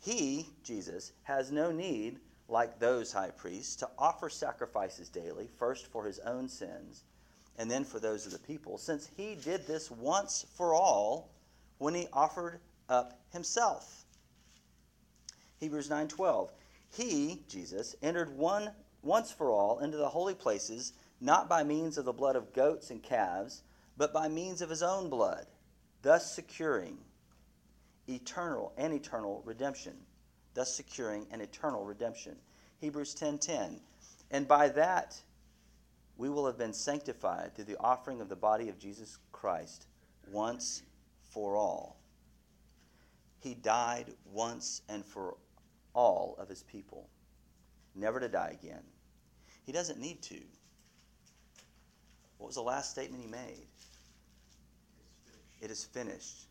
He, 0.00 0.46
Jesus, 0.62 1.12
has 1.22 1.50
no 1.50 1.70
need, 1.70 2.18
like 2.48 2.78
those 2.78 3.12
high 3.12 3.30
priests, 3.30 3.76
to 3.76 3.88
offer 3.98 4.28
sacrifices 4.28 5.08
daily, 5.08 5.48
first 5.58 5.86
for 5.86 6.04
his 6.04 6.18
own 6.20 6.48
sins 6.48 7.04
and 7.58 7.70
then 7.70 7.84
for 7.84 8.00
those 8.00 8.26
of 8.26 8.32
the 8.32 8.38
people, 8.38 8.78
since 8.78 9.08
he 9.16 9.34
did 9.34 9.66
this 9.66 9.90
once 9.90 10.44
for 10.56 10.74
all 10.74 11.30
when 11.78 11.94
he 11.94 12.08
offered 12.12 12.60
up 12.88 13.20
himself. 13.32 14.04
Hebrews 15.58 15.88
9:12. 15.88 16.50
He, 16.90 17.42
Jesus, 17.48 17.96
entered 18.02 18.36
one 18.36 18.72
once 19.02 19.30
for 19.30 19.50
all 19.50 19.80
into 19.80 19.96
the 19.96 20.08
holy 20.08 20.34
places, 20.34 20.92
not 21.20 21.48
by 21.48 21.62
means 21.62 21.98
of 21.98 22.04
the 22.04 22.12
blood 22.12 22.36
of 22.36 22.52
goats 22.52 22.90
and 22.90 23.02
calves, 23.02 23.62
but 23.96 24.12
by 24.12 24.28
means 24.28 24.62
of 24.62 24.70
his 24.70 24.82
own 24.82 25.08
blood, 25.08 25.46
thus 26.02 26.34
securing 26.34 26.98
eternal 28.08 28.72
and 28.76 28.92
eternal 28.92 29.42
redemption, 29.44 29.94
thus 30.54 30.74
securing 30.74 31.26
an 31.30 31.40
eternal 31.40 31.84
redemption. 31.84 32.36
Hebrews 32.80 33.14
10:10. 33.14 33.80
And 34.30 34.46
by 34.46 34.68
that 34.68 35.22
we 36.16 36.28
will 36.28 36.46
have 36.46 36.58
been 36.58 36.72
sanctified 36.72 37.54
through 37.54 37.64
the 37.64 37.78
offering 37.78 38.20
of 38.20 38.28
the 38.28 38.36
body 38.36 38.68
of 38.68 38.78
Jesus 38.78 39.18
Christ 39.32 39.86
once 40.30 40.82
for 41.30 41.56
all. 41.56 42.00
He 43.40 43.54
died 43.54 44.12
once 44.32 44.82
and 44.88 45.04
for 45.04 45.36
all 45.94 46.36
of 46.38 46.48
his 46.48 46.62
people, 46.62 47.08
never 47.94 48.20
to 48.20 48.28
die 48.28 48.56
again. 48.60 48.82
He 49.64 49.72
doesn't 49.72 49.98
need 49.98 50.22
to. 50.22 50.40
What 52.38 52.46
was 52.46 52.56
the 52.56 52.62
last 52.62 52.90
statement 52.90 53.22
he 53.22 53.28
made? 53.28 53.66
It 55.60 55.70
is 55.70 55.84
finished. 55.84 56.46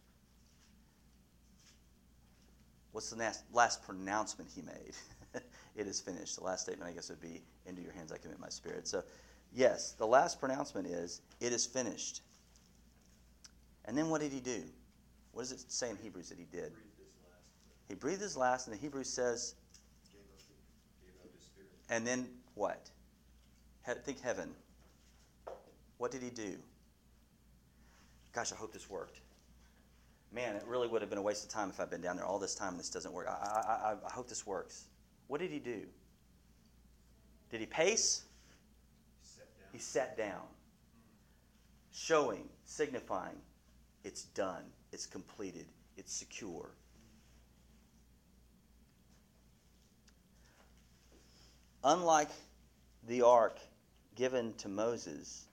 What's 2.92 3.10
the 3.10 3.34
last, 3.52 3.84
pronouncement 3.84 4.50
he 4.54 4.62
made? 4.62 4.94
it 5.76 5.88
is 5.88 6.00
finished. 6.00 6.38
The 6.38 6.44
last 6.44 6.62
statement, 6.62 6.90
I 6.90 6.94
guess, 6.94 7.10
would 7.10 7.22
be, 7.22 7.42
Into 7.66 7.82
your 7.82 7.92
hands 7.92 8.12
I 8.12 8.18
commit 8.18 8.40
my 8.40 8.50
spirit. 8.50 8.88
So, 8.88 9.04
yes, 9.54 9.94
the 9.94 10.08
last 10.08 10.40
pronouncement 10.40 10.88
is, 10.88 11.22
It 11.40 11.54
is 11.54 11.66
finished. 11.66 12.22
And 13.86 13.98
then 13.98 14.10
what 14.10 14.22
did 14.22 14.32
he 14.32 14.40
do? 14.40 14.64
What 15.34 15.44
does 15.44 15.52
it 15.52 15.72
say 15.72 15.90
in 15.90 15.98
Hebrews 15.98 16.30
that 16.30 16.38
he 16.38 16.46
did? 16.46 16.72
He 17.90 17.96
breathed 17.96 18.22
his 18.22 18.38
last, 18.38 18.68
and 18.68 18.76
the 18.76 18.80
Hebrews 18.80 19.10
says, 19.10 19.56
Gave 20.12 20.22
up 20.22 21.22
gave 21.22 21.66
up 21.66 21.96
and 21.96 22.08
then 22.08 22.28
what? 22.56 22.90
He- 23.86 23.94
think 24.06 24.22
heaven. 24.22 24.54
What 25.98 26.12
did 26.12 26.22
he 26.22 26.30
do? 26.30 26.58
Gosh, 28.34 28.52
I 28.52 28.56
hope 28.56 28.74
this 28.74 28.90
worked. 28.90 29.20
Man, 30.32 30.56
it 30.56 30.64
really 30.66 30.88
would 30.88 31.02
have 31.02 31.10
been 31.10 31.20
a 31.20 31.24
waste 31.24 31.44
of 31.44 31.52
time 31.52 31.70
if 31.70 31.80
I'd 31.80 31.90
been 31.90 32.02
down 32.02 32.16
there 32.16 32.26
all 32.26 32.40
this 32.40 32.56
time 32.56 32.70
and 32.70 32.80
this 32.80 32.90
doesn't 32.90 33.14
work. 33.14 33.28
I, 33.28 33.32
I, 33.32 33.92
I, 33.92 33.96
I 34.08 34.12
hope 34.12 34.28
this 34.28 34.48
works. 34.48 34.86
What 35.28 35.40
did 35.40 35.52
he 35.52 35.60
do? 35.60 35.84
Did 37.52 37.60
he 37.60 37.68
pace? 37.68 38.24
He 39.74 39.80
sat 39.80 40.16
down, 40.16 40.44
showing, 41.92 42.48
signifying, 42.64 43.42
it's 44.04 44.26
done, 44.26 44.64
it's 44.92 45.08
completed, 45.08 45.66
it's 45.98 46.14
secure. 46.14 46.70
Unlike 51.84 52.30
the 53.08 53.24
ark 53.24 53.58
given 54.16 54.54
to 54.60 54.70
Moses, 54.70 55.48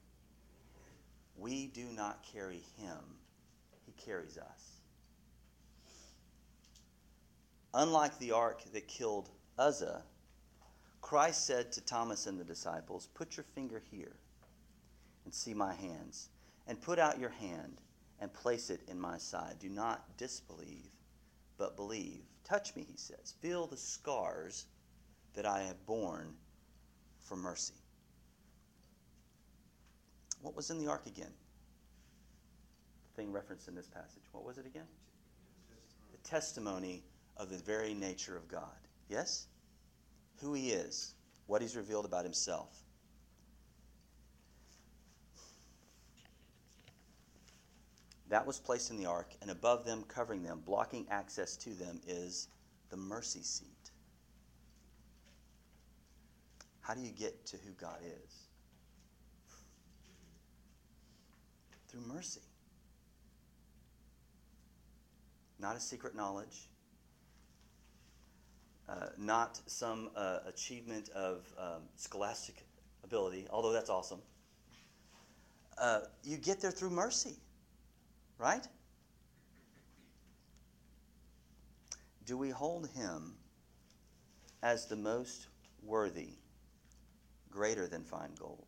we 1.39 1.69
do 1.69 1.87
not 1.87 2.23
carry 2.31 2.63
him, 2.77 2.99
he 3.87 3.93
carries 3.93 4.37
us. 4.37 4.83
Unlike 7.73 8.19
the 8.19 8.33
ark 8.33 8.61
that 8.75 8.87
killed 8.87 9.31
Uzzah, 9.59 10.03
Christ 11.11 11.45
said 11.45 11.73
to 11.73 11.81
Thomas 11.81 12.29
and 12.29 12.39
the 12.39 12.45
disciples, 12.45 13.09
Put 13.15 13.37
your 13.37 13.43
finger 13.43 13.83
here 13.91 14.15
and 15.25 15.35
see 15.35 15.53
my 15.53 15.75
hands, 15.75 16.29
and 16.69 16.81
put 16.81 17.01
out 17.01 17.19
your 17.19 17.31
hand 17.31 17.81
and 18.21 18.33
place 18.33 18.71
it 18.71 18.83
in 18.87 19.01
my 19.01 19.19
side. 19.19 19.57
Do 19.59 19.69
not 19.69 20.17
disbelieve, 20.17 20.93
but 21.59 21.75
believe. 21.75 22.21
Touch 22.45 22.77
me, 22.77 22.87
he 22.89 22.97
says. 22.97 23.35
Feel 23.41 23.67
the 23.67 23.77
scars 23.77 24.67
that 25.35 25.47
I 25.47 25.63
have 25.63 25.85
borne 25.85 26.33
for 27.19 27.35
mercy. 27.35 27.83
What 30.43 30.55
was 30.55 30.71
in 30.71 30.79
the 30.79 30.87
ark 30.87 31.09
again? 31.09 31.35
The 33.09 33.21
thing 33.21 33.33
referenced 33.33 33.67
in 33.67 33.75
this 33.75 33.89
passage. 33.89 34.23
What 34.31 34.45
was 34.45 34.59
it 34.59 34.67
again? 34.67 34.87
The 36.13 36.29
testimony 36.29 37.03
of 37.37 37.51
the 37.51 37.59
very 37.59 37.95
nature 37.95 38.37
of 38.37 38.47
God. 38.47 38.79
Yes? 39.09 39.49
Who 40.41 40.55
he 40.55 40.71
is, 40.71 41.15
what 41.47 41.61
he's 41.61 41.77
revealed 41.77 42.07
about 42.07 42.25
himself. 42.25 42.83
That 48.29 48.47
was 48.47 48.59
placed 48.59 48.91
in 48.91 48.97
the 48.97 49.07
ark, 49.07 49.35
and 49.43 49.51
above 49.51 49.85
them, 49.85 50.05
covering 50.07 50.43
them, 50.43 50.63
blocking 50.65 51.07
access 51.11 51.57
to 51.59 51.71
them, 51.71 52.01
is 52.07 52.49
the 52.89 52.97
mercy 52.97 53.43
seat. 53.43 53.91
How 56.81 56.95
do 56.95 57.01
you 57.01 57.13
get 57.13 57.45
to 57.47 57.57
who 57.57 57.73
God 57.73 57.99
is? 58.03 58.49
Through 61.89 62.03
mercy. 62.03 62.41
Not 65.59 65.77
a 65.77 65.81
secret 65.81 66.15
knowledge, 66.15 66.70
uh, 68.91 69.07
not 69.17 69.61
some 69.67 70.11
uh, 70.17 70.41
achievement 70.47 71.11
of 71.11 71.47
um, 71.59 71.83
scholastic 71.97 72.65
ability, 73.05 73.47
although 73.51 73.73
that's 73.73 73.91
awesome. 73.91 74.21
Uh, 75.79 76.01
you 76.25 76.37
get 76.37 76.61
there 76.61 76.73
through 76.73 76.91
mercy, 76.91 77.37
right? 78.39 78.67
Do 82.27 82.37
we 82.37 82.51
hold 82.51 82.89
him 82.91 83.35
as 84.63 84.87
the 84.87 84.97
most 84.97 85.47
worthy, 85.83 86.31
greater 87.51 87.87
than 87.87 88.03
fine 88.03 88.35
gold? 88.39 88.67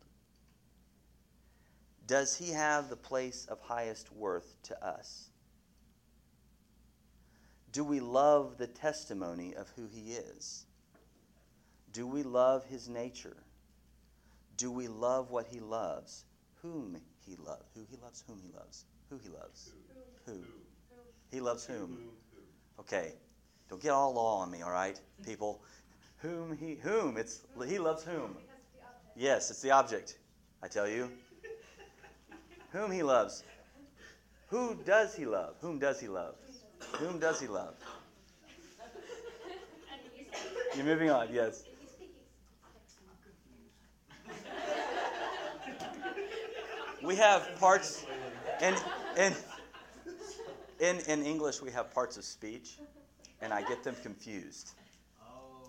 Does 2.06 2.36
he 2.36 2.50
have 2.50 2.88
the 2.88 2.96
place 2.96 3.46
of 3.46 3.60
highest 3.60 4.12
worth 4.12 4.56
to 4.64 4.84
us? 4.84 5.31
Do 7.72 7.84
we 7.84 8.00
love 8.00 8.58
the 8.58 8.66
testimony 8.66 9.54
of 9.54 9.70
who 9.76 9.88
he 9.90 10.12
is? 10.12 10.66
Do 11.92 12.06
we 12.06 12.22
love 12.22 12.64
his 12.66 12.88
nature? 12.88 13.36
Do 14.58 14.70
we 14.70 14.88
love 14.88 15.30
what 15.30 15.46
he 15.46 15.60
loves? 15.60 16.24
Whom 16.60 17.00
he 17.26 17.36
loves? 17.36 17.64
Who 17.74 17.86
he 17.90 17.96
loves? 18.02 18.24
Whom 18.26 18.40
he 18.44 18.52
loves? 18.52 18.84
Who 19.08 19.18
he 19.18 19.30
loves? 19.30 19.72
Who? 20.26 20.38
He 21.30 21.40
loves 21.40 21.64
whom? 21.64 21.78
Whom. 21.78 22.08
Okay. 22.78 23.12
Don't 23.68 23.80
get 23.82 23.90
all 23.90 24.12
law 24.12 24.40
on 24.40 24.50
me, 24.50 24.60
all 24.60 24.70
right, 24.70 25.00
people? 25.24 25.62
Whom 26.18 26.56
he 26.56 26.74
whom? 26.74 27.16
It's 27.16 27.40
he 27.66 27.78
loves 27.78 28.04
whom? 28.04 28.36
Yes, 29.16 29.50
it's 29.50 29.62
the 29.62 29.70
object. 29.70 30.18
I 30.62 30.68
tell 30.68 30.88
you. 30.88 31.10
Whom 32.70 32.90
he 32.90 33.02
loves. 33.02 33.42
Who 34.48 34.76
does 34.84 35.14
he 35.14 35.24
love? 35.24 35.56
Whom 35.62 35.78
does 35.78 35.98
he 36.00 36.08
love? 36.08 36.34
Whom 36.98 37.18
does 37.18 37.40
he 37.40 37.46
love? 37.46 37.74
You're 40.76 40.84
moving 40.84 41.10
on, 41.10 41.28
yes. 41.32 41.64
We 47.02 47.16
have 47.16 47.48
parts, 47.58 48.04
and 48.60 48.76
in, 49.18 49.34
in, 50.78 50.98
in 51.08 51.22
English, 51.24 51.60
we 51.60 51.70
have 51.72 51.92
parts 51.92 52.16
of 52.16 52.24
speech. 52.24 52.78
and 53.40 53.52
I 53.52 53.62
get 53.62 53.82
them 53.82 53.96
confused. 54.02 54.70
Oh, 55.20 55.68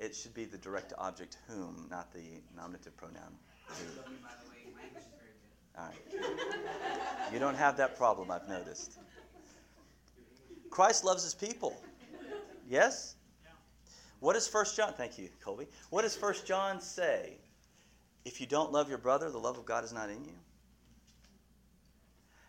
It 0.00 0.16
should 0.16 0.34
be 0.34 0.44
the 0.46 0.58
direct 0.58 0.92
object 0.98 1.36
whom, 1.46 1.86
not 1.88 2.12
the 2.12 2.24
nominative 2.56 2.96
pronoun 2.96 3.38
who. 3.68 3.84
love 4.00 4.06
you, 4.10 4.16
by 4.20 4.30
the 4.42 4.50
way, 4.50 4.56
your 4.68 4.80
English 4.84 5.04
is 5.04 5.12
very 5.16 5.30
good. 5.38 5.78
All 5.78 5.86
right. 7.28 7.32
You 7.32 7.38
don't 7.38 7.54
have 7.56 7.76
that 7.76 7.96
problem, 7.96 8.32
I've 8.32 8.48
noticed. 8.48 8.98
Christ 10.70 11.04
loves 11.04 11.22
his 11.22 11.34
people. 11.34 11.76
Yes? 12.68 13.16
What 14.20 14.34
does 14.34 14.48
First 14.48 14.76
John 14.76 14.92
thank 14.94 15.18
you, 15.18 15.28
Colby. 15.42 15.66
What 15.90 16.02
does 16.02 16.16
First 16.16 16.46
John 16.46 16.80
say? 16.80 17.38
If 18.24 18.40
you 18.40 18.46
don't 18.46 18.72
love 18.72 18.88
your 18.88 18.98
brother, 18.98 19.30
the 19.30 19.38
love 19.38 19.58
of 19.58 19.64
God 19.64 19.84
is 19.84 19.92
not 19.92 20.10
in 20.10 20.24
you. 20.24 20.34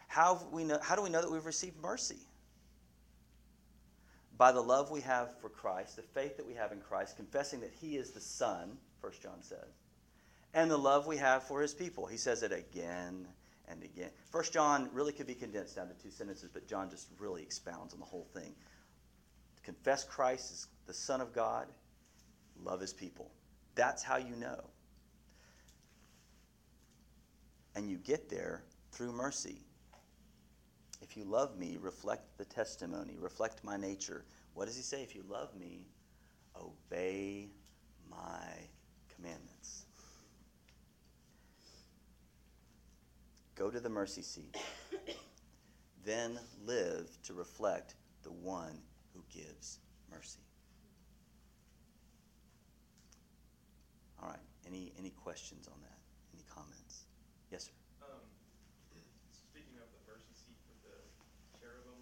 How, 0.08 0.42
we 0.52 0.64
know, 0.64 0.80
how 0.82 0.96
do 0.96 1.04
we 1.04 1.10
know 1.10 1.22
that 1.22 1.32
we've 1.32 1.46
received 1.46 1.78
mercy? 1.82 2.18
By 4.38 4.52
the 4.52 4.62
love 4.62 4.90
we 4.90 5.02
have 5.02 5.40
for 5.40 5.50
Christ, 5.50 5.96
the 5.96 6.02
faith 6.02 6.38
that 6.38 6.48
we 6.48 6.56
have 6.56 6.72
in 6.72 6.80
Christ, 6.80 7.16
confessing 7.16 7.60
that 7.62 7.72
He 7.80 7.96
is 7.96 8.12
the 8.12 8.20
Son, 8.20 8.78
First 9.02 9.22
John 9.22 9.42
says, 9.42 9.78
and 10.54 10.72
the 10.72 10.78
love 10.78 11.06
we 11.06 11.18
have 11.18 11.44
for 11.44 11.62
His 11.62 11.74
people. 11.74 12.08
He 12.08 12.18
says 12.18 12.42
it 12.42 12.52
again 12.52 13.28
and 13.70 13.84
again. 13.84 14.10
First 14.32 14.54
John 14.54 14.90
really 14.94 15.14
could 15.14 15.28
be 15.28 15.36
condensed 15.36 15.76
down 15.76 15.88
to 15.88 15.94
two 15.94 16.10
sentences, 16.10 16.50
but 16.52 16.68
John 16.68 16.90
just 16.90 17.08
really 17.20 17.42
expounds 17.42 17.94
on 17.94 18.00
the 18.00 18.06
whole 18.06 18.28
thing. 18.34 18.54
Confess 19.64 20.04
Christ 20.04 20.52
as 20.52 20.68
the 20.88 20.94
Son 20.94 21.22
of 21.22 21.34
God, 21.34 21.68
love 22.64 22.82
His 22.82 22.94
people. 22.94 23.32
That's 23.76 24.04
how 24.04 24.18
you 24.18 24.36
know. 24.36 24.60
And 27.76 27.90
you 27.90 27.98
get 27.98 28.30
there 28.30 28.64
through 28.92 29.14
mercy. 29.14 29.62
If 31.02 31.16
you 31.16 31.24
love 31.24 31.58
me, 31.58 31.78
reflect 31.80 32.38
the 32.38 32.46
testimony, 32.46 33.16
reflect 33.20 33.64
my 33.64 33.78
nature. 33.78 34.26
What 34.54 34.66
does 34.66 34.76
he 34.76 34.82
say? 34.82 35.02
If 35.02 35.16
you 35.16 35.24
love 35.30 35.56
me, 35.56 35.86
obey 36.60 37.50
my 38.10 38.68
commandments. 39.16 39.59
Go 43.60 43.70
to 43.70 43.82
the 43.82 43.90
mercy 43.90 44.22
seat. 44.22 44.56
then 46.06 46.40
live 46.66 47.10
to 47.24 47.34
reflect 47.34 47.96
the 48.24 48.32
one 48.32 48.80
who 49.14 49.22
gives 49.30 49.80
mercy. 50.10 50.40
All 54.24 54.30
right. 54.30 54.40
Any 54.66 54.94
any 54.98 55.10
questions 55.12 55.68
on 55.68 55.76
that? 55.84 56.00
Any 56.34 56.46
comments? 56.48 57.04
Yes, 57.52 57.68
sir. 57.68 57.76
Um, 58.00 58.24
speaking 59.36 59.76
of 59.84 59.92
the 59.92 60.00
mercy 60.08 60.32
seat 60.32 60.56
with 60.72 60.80
the 60.88 60.96
cherubim, 61.60 62.00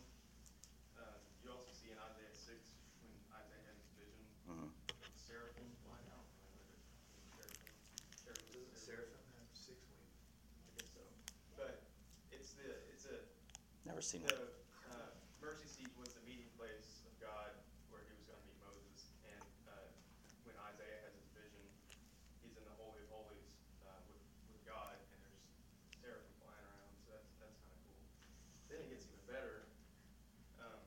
uh, 0.93 1.17
you 1.41 1.49
also 1.49 1.73
see 1.73 1.89
in 1.89 1.97
Isaiah 1.97 2.37
six, 2.37 2.77
when 3.01 3.09
Isaiah 3.33 3.65
had 3.65 3.73
his 3.81 3.89
vision, 3.97 4.21
Mhm. 4.45 4.69
seraphim 5.17 5.73
flying 5.81 6.05
out. 6.13 6.21
I 6.21 6.53
don't 6.53 6.53
know 6.53 6.69
whether 7.41 7.49
it's 7.49 8.21
cherubim, 8.21 8.45
cherubim, 8.45 8.69
Doesn't 8.69 8.77
seraphim 8.77 9.21
have 9.41 9.49
six 9.57 9.77
wings? 9.89 10.13
I 10.65 10.69
guess 10.77 10.89
so. 10.93 11.01
But 11.53 11.85
it's 12.33 12.57
the, 12.57 12.65
it's 12.89 13.05
a, 13.05 13.17
Never 13.97 14.05
seen 14.05 14.29
the, 14.29 14.37
uh, 14.93 15.09
mercy 15.41 15.65
seat 15.65 15.89
was 15.97 16.13
the 16.13 16.21
meeting 16.21 16.45
place 16.53 17.01
of 17.09 17.17
God 17.17 17.49
where 17.89 18.05
he 18.05 18.13
was 18.13 18.29
gonna 18.29 18.45
meet 18.45 18.53
Moses. 18.61 19.09
And, 19.25 19.41
uh, 19.65 19.89
when 20.45 20.53
Isaiah 20.69 21.01
has 21.01 21.17
his 21.17 21.25
vision, 21.33 21.65
he's 22.45 22.53
in 22.53 22.61
the 22.61 22.77
Holy 22.77 23.01
of 23.01 23.09
Holies, 23.09 23.57
uh, 23.81 23.97
with, 24.05 24.21
with 24.53 24.61
God, 24.69 25.01
and 25.01 25.17
there's 25.25 25.41
seraphim 25.97 26.29
flying 26.37 26.61
around, 26.77 26.93
so 26.93 27.09
that's, 27.09 27.25
that's 27.41 27.57
kinda 27.57 27.73
cool. 27.89 27.97
Then 28.69 28.85
it 28.85 28.93
gets 28.93 29.09
even 29.09 29.17
better, 29.25 29.65
um, 30.61 30.77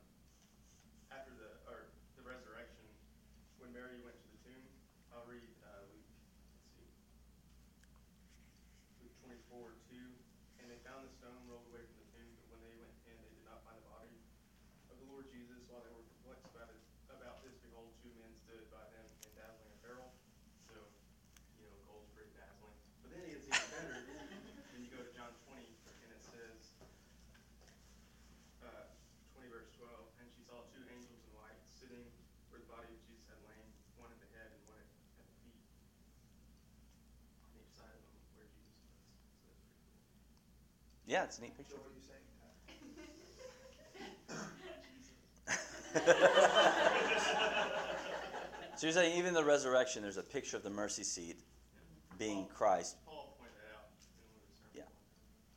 after 1.10 1.34
the, 1.34 1.50
or 1.66 1.90
the 2.14 2.22
resurrection, 2.22 2.86
when 3.58 3.74
Mary 3.74 3.98
went 4.06 4.22
to 4.22 4.28
the 4.30 4.38
tomb, 4.46 4.70
I'll 5.10 5.26
read, 5.26 5.50
uh, 5.66 5.82
Luke, 5.90 6.06
let's 6.62 6.78
see. 6.78 6.86
Luke 9.02 9.18
twenty-four, 9.18 9.74
two, 9.90 10.14
and 10.62 10.70
they 10.70 10.78
found 10.86 11.02
the 11.02 11.10
stone 11.18 11.42
rolled 11.50 11.66
away 11.74 11.82
from 11.90 11.98
the 11.98 12.06
tomb, 12.14 12.30
but 12.38 12.54
when 12.54 12.62
they 12.62 12.78
went 12.78 12.94
in, 13.10 13.18
they 13.18 13.34
did 13.34 13.42
not 13.48 13.64
find 13.66 13.80
the 13.80 13.88
body 13.90 14.14
of 14.92 14.94
the 15.00 15.06
Lord 15.10 15.26
Jesus. 15.32 15.58
While 15.66 15.82
they 15.82 15.90
were 15.90 16.04
perplexed 16.20 16.46
about 16.52 16.68
it, 16.70 16.78
about 17.08 17.40
this, 17.42 17.56
behold, 17.64 17.90
two 18.04 18.12
men 18.20 18.30
stood 18.36 18.68
by 18.68 18.84
them 18.92 19.06
in 19.24 19.30
dazzling 19.34 19.72
apparel. 19.80 20.12
So, 20.68 20.76
you 21.56 21.64
know, 21.64 21.74
gold's 21.88 22.12
pretty 22.12 22.30
dazzling. 22.36 22.76
But 23.02 23.16
then 23.16 23.24
it 23.24 23.30
gets 23.34 23.48
even 23.48 23.66
better, 23.72 23.96
then 24.04 24.84
you 24.84 24.90
go 24.92 25.00
to 25.00 25.10
John 25.16 25.32
twenty, 25.48 25.72
and 26.04 26.08
it 26.12 26.22
says, 26.22 26.76
uh, 28.62 28.92
twenty 29.32 29.48
verse 29.48 29.72
twelve, 29.74 30.12
and 30.20 30.28
she 30.36 30.44
saw 30.44 30.60
two 30.76 30.84
angels 30.92 31.24
in 31.24 31.32
white 31.34 31.58
sitting 31.64 32.04
where 32.52 32.60
the 32.60 32.68
body 32.68 32.92
of 32.92 33.00
Jesus 33.08 33.24
had 33.30 33.40
lain, 33.48 33.66
one 33.96 34.12
at 34.12 34.20
the 34.20 34.28
head 34.36 34.52
and 34.52 34.60
one 34.68 34.76
at, 34.76 34.86
at 35.18 35.24
the 35.24 35.34
feet. 35.40 35.64
On 37.48 37.56
each 37.56 37.72
side 37.72 37.94
of 37.94 38.02
them 38.04 38.20
where 38.36 38.46
Jesus 38.52 38.74
was, 38.84 39.16
so 39.38 39.48
that's 39.48 39.62
pretty 39.64 39.80
cool. 39.80 39.88
Yeah, 41.10 41.24
it's 41.24 41.38
a 41.38 41.42
neat 41.42 41.56
picture. 41.56 41.74
what 41.74 41.90
are 41.90 41.96
you 41.98 42.02
saying, 42.06 42.22
So 48.76 48.86
you're 48.86 48.94
saying 48.94 49.18
even 49.18 49.34
the 49.34 49.44
resurrection, 49.44 50.02
there's 50.02 50.18
a 50.18 50.22
picture 50.22 50.56
of 50.56 50.62
the 50.62 50.70
mercy 50.70 51.02
seat 51.02 51.36
being 52.16 52.46
Christ. 52.54 52.96
Paul 53.04 53.34
pointed 53.40 53.58
out 53.74 53.90
in 53.90 54.06
one 54.22 54.30
of 54.30 54.38
his 54.46 54.56
sermons. 54.62 54.86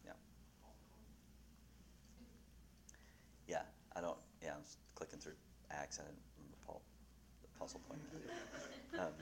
Yeah. 0.04 0.12
Yeah. 3.48 3.62
Yeah, 3.62 3.62
I 3.96 4.02
don't. 4.02 4.18
Yeah, 4.42 4.56
I'm 4.56 4.64
clicking 4.96 5.20
through 5.20 5.38
Acts. 5.70 6.00
I 6.00 6.04
didn't 6.04 6.18
remember 6.36 6.58
Paul, 6.66 6.82
the 7.44 7.48
puzzle 7.60 7.80
out. 8.98 9.08
Um, 9.08 9.14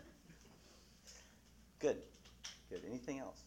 good, 1.80 1.98
good. 2.70 2.82
Anything 2.88 3.20
else? 3.20 3.44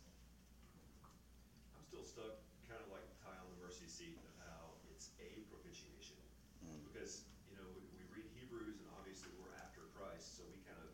I'm 1.75 1.83
still 1.89 2.05
stuck, 2.07 2.39
kind 2.71 2.79
of 2.81 2.89
like 2.95 3.03
Ty 3.27 3.35
on 3.43 3.47
the 3.53 3.61
mercy 3.61 3.85
seat 3.91 4.17
of 4.23 4.31
how 4.47 4.73
it's 4.95 5.11
a 5.21 5.43
propitiation. 5.51 6.17
Mm. 6.65 6.79
Because, 6.89 7.27
you 7.51 7.59
know, 7.61 7.67
we, 7.77 7.83
we 7.93 8.03
read 8.09 8.25
Hebrews 8.39 8.79
and 8.81 8.89
obviously 8.97 9.31
we're 9.37 9.53
after 9.61 9.85
Christ, 9.93 10.41
so 10.41 10.49
we 10.49 10.57
kind 10.65 10.81
of 10.81 10.89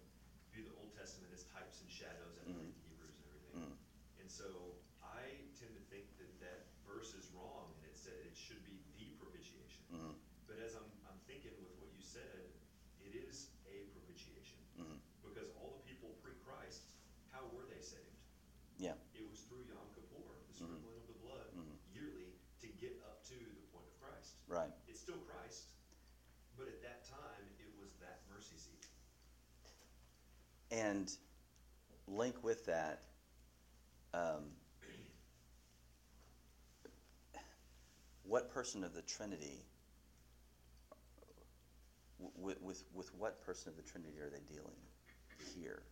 view 0.50 0.66
the 0.66 0.74
Old 0.82 0.90
Testament 0.98 1.30
as 1.30 1.46
types 1.54 1.78
and 1.80 1.88
shadows 1.90 2.42
and 2.42 2.50
Mhm. 2.50 2.66
read 2.66 2.74
Hebrews 2.90 3.14
and 3.22 3.26
everything. 3.30 3.54
Mm. 3.70 3.74
And 4.18 4.26
so 4.40 4.80
I 5.04 5.20
tend 5.60 5.76
to 5.76 5.84
think 5.92 6.08
that 6.16 6.32
that 6.40 6.72
verse 6.88 7.12
is 7.12 7.28
wrong 7.36 7.76
and 7.76 7.84
it 7.84 7.92
said 8.00 8.16
it 8.24 8.32
should 8.32 8.64
be 8.64 8.80
the 8.96 9.12
propitiation. 9.20 9.84
Mm, 9.92 10.16
But 10.48 10.56
as 10.64 10.72
I'm, 10.80 10.88
I'm 11.04 11.20
thinking 11.28 11.52
with 11.60 11.76
what 11.76 11.92
you 11.92 12.00
said, 12.00 12.48
it 13.04 13.12
is 13.12 13.52
a 13.68 13.84
propitiation. 13.92 14.56
mm, 14.80 14.96
Because 15.20 15.52
all 15.60 15.76
the 15.76 15.84
people 15.84 16.16
pre-Christ, 16.24 16.88
how 17.28 17.44
were 17.52 17.68
they 17.68 17.84
saved? 17.84 18.16
yeah. 18.80 18.96
It 19.12 19.28
was 19.28 19.44
through 19.44 19.68
Yom 19.68 19.92
Kippur, 19.92 20.24
the 20.48 20.56
Mhm. 20.56 20.72
sprinkling 20.72 20.96
of 21.04 21.06
the 21.12 21.20
blood 21.20 21.52
Mhm. 21.52 21.76
yearly 21.92 22.32
to 22.64 22.68
get 22.80 22.96
up 23.04 23.20
to 23.28 23.36
the 23.36 23.60
point 23.68 23.84
of 23.84 23.94
Christ. 24.00 24.40
Right. 24.48 24.72
It's 24.88 25.00
still 25.04 25.20
Christ, 25.28 25.68
but 26.56 26.64
at 26.66 26.80
that 26.80 27.04
time, 27.04 27.44
it 27.60 27.76
was 27.76 27.92
that 28.00 28.24
mercy 28.32 28.56
seat. 28.56 28.88
And 30.72 31.12
link 32.06 32.42
with 32.42 32.64
that. 32.64 33.04
Um, 34.12 34.44
what 38.24 38.52
person 38.52 38.84
of 38.84 38.94
the 38.94 39.02
Trinity? 39.02 39.64
With, 42.36 42.60
with 42.60 42.84
with 42.92 43.14
what 43.14 43.44
person 43.44 43.70
of 43.70 43.76
the 43.76 43.82
Trinity 43.82 44.18
are 44.20 44.28
they 44.28 44.42
dealing 44.52 44.76
here? 45.56 45.82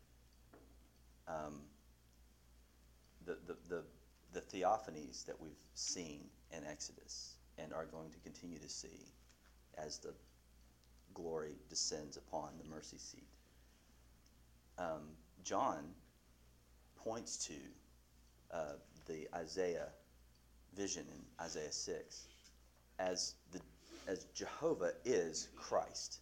Um, 1.26 1.60
the, 3.24 3.36
the, 3.46 3.56
the, 3.68 3.82
the 4.32 4.40
theophanies 4.40 5.26
that 5.26 5.38
we've 5.38 5.52
seen 5.74 6.20
in 6.50 6.64
Exodus 6.64 7.36
and 7.58 7.72
are 7.72 7.84
going 7.84 8.10
to 8.10 8.18
continue 8.20 8.58
to 8.58 8.68
see 8.68 9.12
as 9.76 9.98
the 9.98 10.14
glory 11.12 11.56
descends 11.68 12.16
upon 12.16 12.50
the 12.62 12.68
mercy 12.68 12.96
seat. 12.98 13.28
Um, 14.78 15.10
John 15.44 15.90
points 16.96 17.36
to 17.46 17.54
uh, 18.52 18.74
the 19.06 19.28
Isaiah 19.34 19.88
vision 20.76 21.04
in 21.12 21.44
Isaiah 21.44 21.72
6 21.72 22.26
as, 22.98 23.34
the, 23.52 23.60
as 24.06 24.24
Jehovah 24.34 24.92
is 25.04 25.48
Christ, 25.56 26.20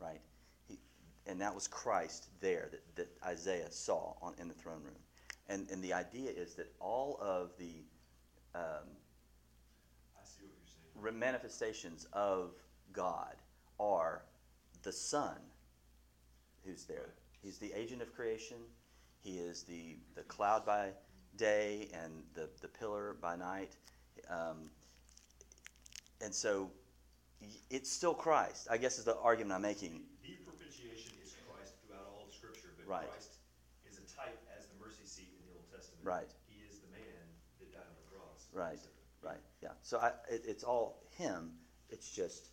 right? 0.00 0.20
He, 0.68 0.78
and 1.26 1.40
that 1.40 1.54
was 1.54 1.68
Christ 1.68 2.28
there 2.40 2.68
that, 2.70 2.96
that 2.96 3.08
Isaiah 3.24 3.70
saw 3.70 4.14
on, 4.22 4.34
in 4.38 4.48
the 4.48 4.54
throne 4.54 4.82
room. 4.82 4.94
And, 5.48 5.68
and 5.70 5.82
the 5.82 5.92
idea 5.92 6.30
is 6.30 6.54
that 6.54 6.72
all 6.80 7.18
of 7.20 7.50
the 7.58 7.84
um, 8.54 8.88
I 10.16 10.24
see 10.24 10.42
what 10.42 10.52
you're 10.58 10.66
saying. 10.66 11.14
re- 11.14 11.18
manifestations 11.18 12.06
of 12.12 12.52
God 12.92 13.36
are 13.78 14.22
the 14.82 14.92
Son 14.92 15.36
who's 16.64 16.84
there. 16.84 17.14
He's 17.42 17.58
the 17.58 17.72
agent 17.72 18.02
of 18.02 18.14
creation. 18.14 18.56
He 19.22 19.38
is 19.38 19.62
the, 19.62 19.96
the 20.14 20.22
cloud 20.22 20.66
by 20.66 20.90
day 21.36 21.88
and 21.94 22.12
the, 22.34 22.48
the 22.60 22.68
pillar 22.68 23.16
by 23.20 23.36
night. 23.36 23.72
Um, 24.28 24.70
and 26.22 26.34
so 26.34 26.70
It's 27.70 27.90
still 27.90 28.14
Christ, 28.14 28.68
I 28.70 28.76
guess 28.76 28.98
is 28.98 29.04
the 29.04 29.16
argument 29.18 29.54
I'm 29.54 29.62
making. 29.62 30.02
The 30.22 30.36
propitiation 30.44 31.12
is 31.24 31.34
Christ 31.48 31.74
throughout 31.86 32.06
all 32.12 32.26
of 32.28 32.34
Scripture, 32.34 32.68
but 32.76 32.86
Right. 32.86 33.08
Christ 33.08 33.38
is 33.88 33.98
a 33.98 34.06
type 34.16 34.38
as 34.58 34.66
the 34.66 34.76
mercy 34.84 35.06
seat 35.06 35.30
in 35.38 35.46
the 35.48 35.54
Old 35.56 35.66
Testament. 35.72 36.04
Right. 36.04 36.28
He 36.48 36.60
is 36.68 36.80
the 36.80 36.90
man 36.92 37.24
that 37.60 37.72
died 37.72 37.86
on 37.88 37.96
the 37.96 38.06
cross. 38.12 38.48
Right, 38.52 38.80
right, 39.22 39.40
yeah. 39.62 39.72
So 39.82 39.98
I, 39.98 40.08
it, 40.28 40.44
it's 40.46 40.64
all 40.64 41.02
him. 41.16 41.52
It's 41.88 42.10
just 42.10 42.50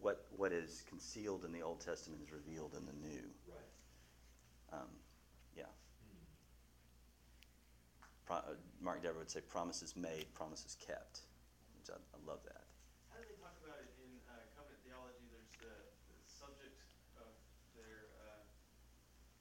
what 0.00 0.24
what 0.36 0.52
is 0.52 0.82
concealed 0.88 1.44
in 1.44 1.52
the 1.52 1.62
Old 1.62 1.80
Testament 1.80 2.22
is 2.22 2.32
revealed 2.32 2.74
in 2.78 2.86
the 2.86 2.92
New. 2.92 3.24
Right. 3.48 4.80
Um, 4.80 4.88
yeah. 5.56 5.64
Pro, 8.26 8.36
uh, 8.36 8.58
Mark 8.80 9.02
Dever 9.02 9.18
would 9.18 9.30
say, 9.30 9.40
"Promises 9.40 9.94
made, 9.96 10.26
promises 10.34 10.76
kept," 10.80 11.22
which 11.78 11.88
I, 11.90 11.94
I 11.94 12.18
love 12.26 12.42
that. 12.44 12.64
How 13.08 13.16
do 13.18 13.24
they 13.24 13.38
talk 13.38 13.54
about 13.62 13.78
it 13.78 13.94
in 14.02 14.18
uh, 14.26 14.42
covenant 14.54 14.82
theology? 14.82 15.24
There's 15.30 15.48
the, 15.62 15.86
the 16.10 16.18
subject 16.26 16.82
of 17.16 17.30
their 17.74 18.10
uh, 18.18 18.42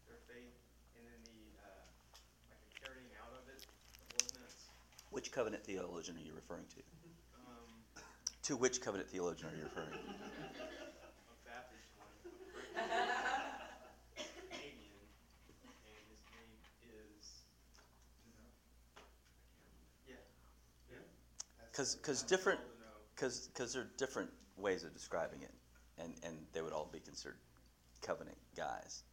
their 0.06 0.22
faith, 0.30 0.54
and 0.96 1.04
then 1.06 1.20
the 1.26 1.58
uh, 1.60 1.84
like 2.50 2.62
a 2.62 2.70
carrying 2.80 3.10
out 3.18 3.34
of 3.34 3.50
it, 3.50 3.66
ordinance. 4.22 4.70
Which 5.10 5.32
covenant 5.32 5.66
theologian 5.66 6.18
are 6.18 6.22
you 6.26 6.34
referring 6.34 6.66
to? 6.78 6.82
Um, 7.34 7.84
To 8.44 8.56
which 8.56 8.82
covenant 8.82 9.10
theologian 9.10 9.50
are 9.50 9.56
you 9.58 9.64
referring? 9.64 9.90
to? 9.98 9.98
a 9.98 11.36
Baptist 11.44 11.90
one, 11.98 12.14
a 14.28 14.34
Canadian, 14.50 15.08
and 15.42 16.10
his 16.10 16.20
name 16.30 16.60
is. 16.82 17.46
Yeah. 20.06 20.16
Yeah. 20.90 21.02
Because 21.76 22.23
different 22.23 22.63
told 22.63 22.71
to 22.71 22.86
know. 22.88 22.95
because 23.51 23.73
there 23.76 23.84
are 23.84 23.91
different 23.99 24.32
ways 24.55 24.84
of 24.88 24.93
describing 24.95 25.43
it, 25.43 25.51
and 25.99 26.15
and 26.23 26.39
they 26.55 26.61
would 26.63 26.71
all 26.71 26.88
be 26.88 27.03
considered 27.03 27.36
covenant 27.99 28.38
guys. 28.55 29.03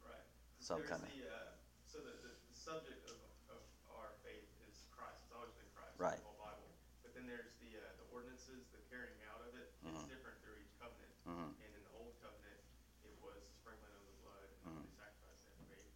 Right. 0.00 0.24
Some 0.64 0.80
There's 0.80 0.96
kinda- 0.96 1.12
uh, 1.28 1.52
so 1.84 2.00
the, 2.00 2.16
the, 2.24 2.32
the 2.32 2.56
subject 2.56 3.04
of, 3.12 3.20
of 3.52 3.60
our 3.92 4.16
faith 4.24 4.48
is 4.64 4.88
Christ. 4.96 5.28
It's 5.28 5.34
always 5.36 5.52
been 5.60 5.68
Christ. 5.76 5.92
Right. 6.00 6.16
The 6.16 6.24
whole 6.24 6.40
Bible. 6.40 6.68
But 7.04 7.12
then 7.12 7.28
there's 7.28 7.52
the, 7.60 7.76
uh, 7.76 7.84
the 8.00 8.06
ordinances, 8.16 8.64
the 8.72 8.80
carrying 8.88 9.20
out 9.28 9.44
of 9.44 9.52
it. 9.52 9.68
Mhm. 9.84 9.92
It's 9.92 10.08
different 10.08 10.40
through 10.40 10.56
each 10.56 10.72
covenant. 10.80 11.12
Mhm. 11.28 11.52
And 11.60 11.70
in 11.76 11.82
the 11.84 11.92
old 12.00 12.16
covenant, 12.24 12.60
it 13.04 13.12
was 13.20 13.44
sprinkling 13.60 13.92
of 13.92 14.04
the 14.08 14.16
blood 14.24 14.48
and 14.64 14.72
Mhm. 14.72 14.88
the 14.88 14.96
sacrifice 14.96 15.36
they 15.44 15.52
had 15.52 15.60
to 15.60 15.68
make. 15.68 15.92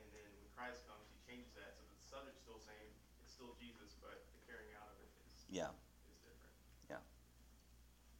And 0.00 0.06
then 0.16 0.28
when 0.32 0.48
Christ 0.56 0.80
comes, 0.88 1.04
he 1.12 1.18
changes 1.28 1.52
that. 1.60 1.76
So 1.76 1.84
the 1.84 2.00
subject's 2.00 2.40
still 2.40 2.56
the 2.56 2.64
same. 2.72 2.88
It's 3.20 3.32
still 3.36 3.52
Jesus, 3.60 3.92
but 4.00 4.24
the 4.32 4.40
carrying 4.48 4.72
out 4.80 4.88
of 4.92 4.98
it 5.04 5.12
is, 5.28 5.37
Yeah, 5.50 5.72
is 6.04 6.20
different. 6.20 6.52
yeah. 6.92 7.00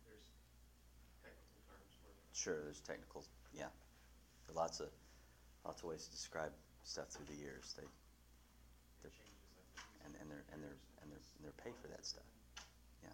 There's 0.08 0.28
technical 1.20 1.60
terms 1.68 1.92
for 2.00 2.08
it. 2.08 2.16
Sure, 2.32 2.64
there's 2.64 2.80
technical, 2.80 3.24
yeah. 3.52 3.68
There 4.46 4.56
are 4.56 4.60
lots 4.64 4.80
of, 4.80 4.88
lots 5.64 5.82
of 5.82 5.88
ways 5.92 6.04
to 6.06 6.10
describe 6.10 6.52
stuff 6.84 7.08
through 7.12 7.26
the 7.28 7.36
years. 7.36 7.74
They, 7.76 7.84
It 7.84 9.12
changes, 9.12 9.44
think. 9.52 9.68
and, 10.08 10.12
and 10.20 10.26
they're, 10.32 10.44
and 10.56 10.62
they're, 10.64 10.78
and 11.04 11.12
they're, 11.12 11.20
and 11.36 11.40
they're 11.44 11.60
paid 11.60 11.76
for 11.84 11.88
that 11.92 12.06
stuff. 12.06 12.24
Yeah. 13.04 13.12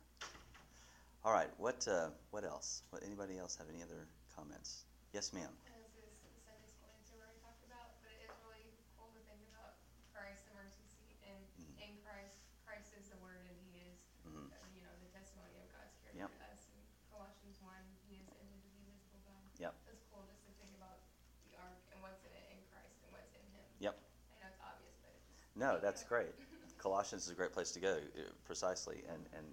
All 1.27 1.33
right, 1.35 1.51
what, 1.59 1.83
uh, 1.91 2.15
what 2.31 2.45
else? 2.47 2.83
What, 2.95 3.03
anybody 3.03 3.35
else 3.39 3.57
have 3.59 3.67
any 3.69 3.83
other 3.83 4.07
comments? 4.39 4.87
Yes, 5.11 5.33
ma'am. 5.35 5.51
As 5.75 5.91
this 5.99 6.15
the 6.23 6.31
Sunday 6.47 6.71
school 6.71 6.91
answer 6.95 7.19
where 7.19 7.27
we 7.35 7.39
talked 7.43 7.63
about, 7.67 7.99
but 8.07 8.15
it 8.15 8.23
is 8.23 8.35
really 8.47 8.71
cool 8.95 9.11
to 9.11 9.23
think 9.27 9.43
about 9.51 9.75
Christ, 10.15 10.47
the 10.47 10.55
mercy 10.55 10.87
seat, 10.87 11.19
and 11.27 11.39
Mhm. 11.59 11.75
in 11.83 11.93
Christ, 12.07 12.39
Christ 12.67 12.91
is 12.99 13.07
the 13.11 13.19
Word, 13.23 13.47
and 13.47 13.57
He 13.71 13.79
is, 13.87 13.95
Mhm. 14.27 14.51
uh, 14.53 14.59
you 14.75 14.83
know, 14.83 14.91
the 15.01 15.09
testimony 15.15 15.55
of 15.63 15.71
God's 15.71 15.95
character 16.03 16.19
Yep. 16.19 16.31
to 16.35 16.45
us. 16.51 16.61
In 16.75 16.83
Colossians 17.15 17.57
one, 17.63 17.85
He 18.11 18.19
is 18.19 18.27
the 18.27 18.37
image 18.43 18.65
of 18.67 18.73
the 18.75 18.83
invisible 18.85 19.23
God. 19.25 19.45
Yep. 19.63 19.75
It's 19.95 20.05
cool 20.11 20.27
just 20.27 20.43
to 20.45 20.53
think 20.59 20.75
about 20.77 20.99
the 21.47 21.55
ark 21.63 21.79
and 21.95 22.03
what's 22.03 22.21
in 22.27 22.33
it 22.35 22.47
in 22.51 22.59
Christ 22.75 22.99
and 23.07 23.13
what's 23.15 23.33
in 23.39 23.47
Him. 23.55 23.65
Yep. 23.79 23.95
I 23.97 24.39
know 24.43 24.49
it's 24.51 24.61
obvious, 24.61 24.97
but 25.01 25.15
it's 25.15 25.25
just. 25.31 25.54
No, 25.65 25.79
that's 25.81 26.05
great. 26.05 26.35
Colossians 26.77 27.25
is 27.25 27.31
a 27.31 27.35
great 27.35 27.55
place 27.55 27.71
to 27.71 27.81
go, 27.81 27.95
uh, 27.95 28.21
precisely. 28.45 29.03
And, 29.11 29.25
and 29.35 29.47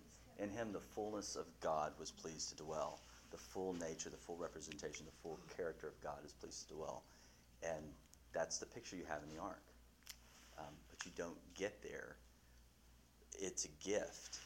in 0.43 0.49
him, 0.53 0.73
the 0.73 0.81
fullness 0.81 1.37
of 1.37 1.45
God 1.61 1.93
was 1.97 2.11
pleased 2.11 2.49
to 2.49 2.55
dwell. 2.61 2.99
The 3.31 3.37
full 3.37 3.73
nature, 3.75 4.09
the 4.09 4.17
full 4.17 4.35
representation, 4.35 5.05
the 5.05 5.17
full 5.23 5.39
character 5.55 5.87
of 5.87 5.97
God 6.03 6.17
is 6.25 6.33
pleased 6.33 6.67
to 6.67 6.73
dwell. 6.73 7.03
And 7.63 7.85
that's 8.33 8.57
the 8.57 8.65
picture 8.65 8.97
you 8.97 9.05
have 9.07 9.21
in 9.23 9.33
the 9.33 9.41
ark. 9.41 9.63
Um, 10.59 10.75
but 10.89 11.05
you 11.05 11.13
don't 11.15 11.37
get 11.55 11.81
there. 11.81 12.17
It's 13.39 13.63
a 13.63 13.71
gift. 13.87 14.39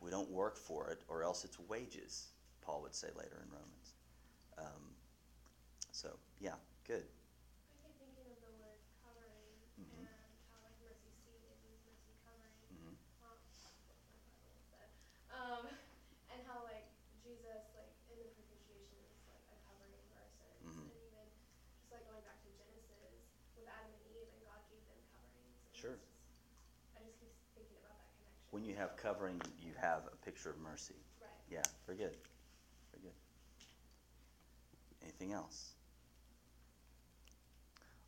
We 0.00 0.12
don't 0.12 0.30
work 0.30 0.56
for 0.56 0.86
it, 0.90 1.02
or 1.08 1.24
else 1.24 1.44
it's 1.44 1.58
wages, 1.68 2.28
Paul 2.62 2.82
would 2.82 2.94
say 2.94 3.08
later 3.16 3.42
in 3.42 3.50
Romans. 3.50 3.94
Um, 4.56 4.94
so, 5.90 6.10
yeah, 6.38 6.54
good. 6.86 7.02
I 7.02 7.74
keep 7.82 7.98
thinking 7.98 8.30
of 8.30 8.38
the 8.38 8.52
word 8.62 8.78
covering 9.02 9.50
Mhm. 9.80 10.04
and 10.04 10.08
how 10.52 10.60
like 10.62 10.76
mercy 10.84 11.10
seat 11.24 11.40
it 11.48 11.56
means 11.64 11.80
mercy 11.88 12.12
covering. 12.24 12.54
Mhm. 12.70 12.94
Um, 13.24 13.38
that's 13.64 13.80
what 13.88 13.96
my 14.04 14.36
Bible 14.38 14.64
said. 14.70 14.88
Um, 15.32 15.64
and 16.30 16.40
how 16.46 16.62
like 16.68 16.84
Jesus 17.24 17.64
like 17.74 17.90
in 18.12 18.18
the 18.20 18.28
propitiation 18.36 19.00
is 19.08 19.20
like 19.26 19.40
a 19.50 19.56
covering 19.66 19.98
for 20.12 20.20
our 20.20 20.30
sins, 20.36 20.60
Mhm. 20.62 20.84
and 20.84 21.00
even 21.00 21.26
just 21.80 21.90
like 21.90 22.04
going 22.06 22.22
back 22.22 22.38
to 22.44 22.50
Genesis 22.54 23.24
with 23.56 23.66
Adam 23.68 23.92
and 23.92 24.04
Eve, 24.12 24.28
and 24.36 24.42
God 24.44 24.60
gave 24.68 24.84
them 24.86 25.00
coverings. 25.10 25.56
And 25.64 25.73
Sure. 25.84 26.00
I 26.96 27.04
just 27.04 27.20
keep 27.20 27.28
thinking 27.52 27.76
about 27.84 27.92
that 28.00 28.08
connection. 28.16 28.48
When 28.56 28.64
you 28.64 28.74
have 28.74 28.96
covering, 28.96 29.36
you 29.60 29.72
have 29.76 30.08
a 30.08 30.16
picture 30.24 30.48
of 30.48 30.56
mercy. 30.56 30.96
right. 31.20 31.28
Yeah, 31.52 31.62
very 31.84 31.98
good. 31.98 32.16
Very 32.88 33.02
good. 33.04 33.18
Anything 35.02 35.34
else? 35.34 35.74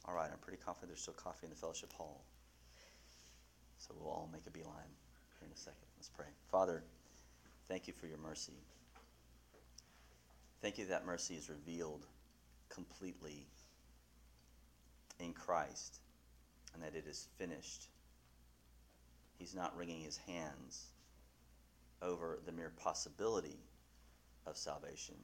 All 0.07 0.15
right, 0.15 0.31
I'm 0.33 0.39
pretty 0.39 0.57
confident 0.57 0.89
there's 0.89 1.03
still 1.03 1.13
coffee 1.13 1.45
in 1.45 1.51
the 1.51 1.57
fellowship 1.57 1.93
hall. 1.93 2.25
So 3.77 3.95
we'll 4.01 4.09
all 4.09 4.31
make 4.33 4.47
a 4.47 4.51
beeline 4.51 4.97
here 5.39 5.47
in 5.47 5.53
a 5.53 5.59
second. 5.59 5.85
Let's 5.99 6.09
pray. 6.09 6.33
Father, 6.51 6.83
thank 7.69 7.87
you 7.87 7.93
for 7.93 8.07
your 8.07 8.17
mercy. 8.17 8.57
Thank 10.63 10.79
you 10.79 10.87
that 10.87 11.05
mercy 11.05 11.35
is 11.35 11.51
revealed 11.51 12.07
completely 12.71 13.47
in 15.21 15.35
Christ 15.35 16.01
and 16.77 16.85
that 16.85 16.97
it 16.97 17.07
is 17.09 17.29
finished. 17.39 17.89
He's 19.39 19.55
not 19.55 19.77
wringing 19.77 20.03
his 20.03 20.19
hands 20.19 20.89
over 22.03 22.39
the 22.45 22.53
mere 22.53 22.73
possibility 22.77 23.59
of 24.47 24.59
salvation, 24.59 25.15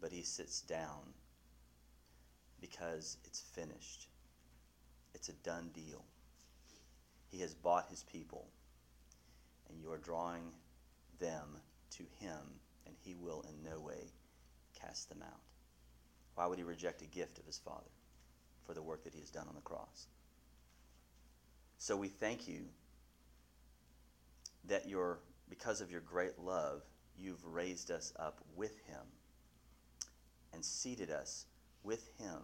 but 0.00 0.12
he 0.12 0.22
sits 0.22 0.60
down 0.60 1.14
because 2.60 3.16
it's 3.24 3.40
finished. 3.40 4.08
It's 5.14 5.30
a 5.30 5.34
done 5.44 5.70
deal. 5.74 6.04
He 7.30 7.40
has 7.40 7.54
bought 7.54 7.88
his 7.88 8.02
people, 8.02 8.46
and 9.68 9.80
you 9.80 9.90
are 9.90 9.98
drawing 9.98 10.42
them 11.18 11.56
to 11.92 12.02
him, 12.20 12.38
and 12.86 12.94
he 13.02 13.14
will 13.14 13.42
in 13.48 13.70
no 13.70 13.80
way 13.80 14.12
cast 14.78 15.08
them 15.08 15.22
out. 15.22 15.40
Why 16.34 16.46
would 16.46 16.58
he 16.58 16.64
reject 16.64 17.00
a 17.00 17.06
gift 17.06 17.38
of 17.38 17.46
his 17.46 17.58
Father 17.58 17.90
for 18.66 18.74
the 18.74 18.82
work 18.82 19.04
that 19.04 19.14
he 19.14 19.20
has 19.20 19.30
done 19.30 19.48
on 19.48 19.54
the 19.54 19.62
cross? 19.62 20.08
So 21.82 21.96
we 21.96 22.06
thank 22.06 22.46
you 22.46 22.60
that 24.68 24.88
your 24.88 25.18
because 25.48 25.80
of 25.80 25.90
your 25.90 26.00
great 26.00 26.38
love, 26.38 26.82
you've 27.18 27.44
raised 27.44 27.90
us 27.90 28.12
up 28.20 28.40
with 28.54 28.78
him 28.86 29.02
and 30.52 30.64
seated 30.64 31.10
us 31.10 31.46
with 31.82 32.08
him 32.20 32.38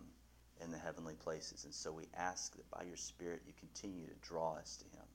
in 0.61 0.73
the 0.73 0.77
heavenly 0.77 1.15
places. 1.15 1.67
And 1.67 1.73
so 1.73 1.93
we 1.93 2.09
ask 2.17 2.57
that 2.57 2.69
by 2.73 2.83
your 2.83 2.97
Spirit 2.97 3.43
you 3.47 3.53
continue 3.57 4.09
to 4.09 4.29
draw 4.29 4.57
us 4.57 4.77
to 4.79 4.85
him, 4.87 5.07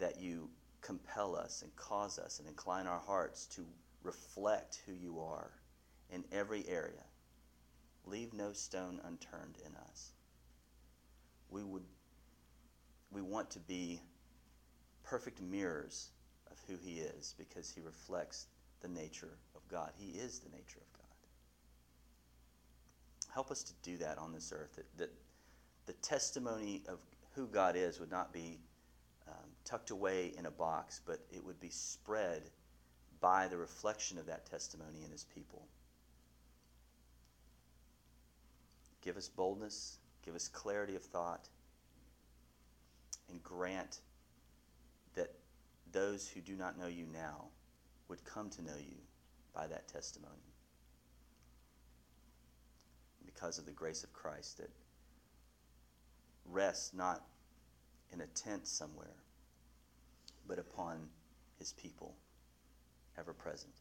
that 0.00 0.20
you 0.20 0.50
compel 0.80 1.36
us 1.36 1.62
and 1.62 1.76
cause 1.76 2.18
us 2.18 2.40
and 2.40 2.48
incline 2.48 2.88
our 2.88 2.98
hearts 2.98 3.46
to 3.54 3.64
reflect 4.02 4.82
who 4.86 4.92
you 4.92 5.20
are 5.20 5.52
in 6.10 6.24
every 6.32 6.68
area. 6.68 7.04
Leave 8.06 8.34
no 8.34 8.52
stone 8.52 9.00
unturned 9.04 9.58
in 9.64 9.76
us. 9.76 10.14
We 11.48 11.62
would 11.62 11.84
we 13.10 13.22
want 13.22 13.50
to 13.50 13.58
be 13.60 14.00
perfect 15.02 15.40
mirrors 15.40 16.10
of 16.50 16.58
who 16.68 16.76
he 16.76 16.98
is 16.98 17.34
because 17.38 17.70
he 17.70 17.80
reflects 17.80 18.46
the 18.80 18.88
nature 18.88 19.38
of 19.54 19.66
God. 19.68 19.90
He 19.98 20.18
is 20.18 20.38
the 20.40 20.50
nature 20.50 20.80
of 20.80 20.92
God. 20.92 21.04
Help 23.32 23.50
us 23.50 23.62
to 23.62 23.72
do 23.82 23.96
that 23.98 24.18
on 24.18 24.32
this 24.32 24.52
earth, 24.54 24.76
that, 24.76 24.98
that 24.98 25.12
the 25.86 25.92
testimony 25.94 26.82
of 26.88 27.00
who 27.34 27.46
God 27.46 27.76
is 27.76 28.00
would 28.00 28.10
not 28.10 28.32
be 28.32 28.58
um, 29.26 29.34
tucked 29.64 29.90
away 29.90 30.32
in 30.36 30.46
a 30.46 30.50
box, 30.50 31.00
but 31.06 31.20
it 31.30 31.44
would 31.44 31.60
be 31.60 31.70
spread 31.70 32.42
by 33.20 33.48
the 33.48 33.56
reflection 33.56 34.18
of 34.18 34.26
that 34.26 34.46
testimony 34.46 35.02
in 35.04 35.10
his 35.10 35.24
people. 35.24 35.66
Give 39.02 39.16
us 39.16 39.28
boldness, 39.28 39.98
give 40.24 40.34
us 40.34 40.48
clarity 40.48 40.96
of 40.96 41.02
thought, 41.02 41.48
and 43.30 43.42
grant 43.42 44.00
that 45.14 45.32
those 45.92 46.28
who 46.28 46.40
do 46.40 46.54
not 46.54 46.78
know 46.78 46.86
you 46.86 47.06
now 47.12 47.46
would 48.08 48.24
come 48.24 48.50
to 48.50 48.62
know 48.62 48.76
you 48.78 48.96
by 49.54 49.66
that 49.66 49.88
testimony. 49.88 50.34
Because 53.24 53.58
of 53.58 53.66
the 53.66 53.72
grace 53.72 54.02
of 54.04 54.12
Christ 54.12 54.58
that 54.58 54.70
rests 56.46 56.94
not 56.94 57.22
in 58.12 58.20
a 58.20 58.26
tent 58.26 58.66
somewhere, 58.66 59.14
but 60.46 60.58
upon 60.58 61.08
his 61.58 61.72
people, 61.72 62.14
ever 63.18 63.32
present. 63.32 63.74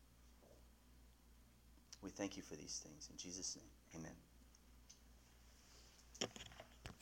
We 2.03 2.09
thank 2.09 2.37
you 2.37 2.43
for 2.43 2.55
these 2.55 2.81
things. 2.83 3.07
In 3.11 3.17
Jesus' 3.17 3.55
name, 3.55 4.01
amen. 4.01 4.15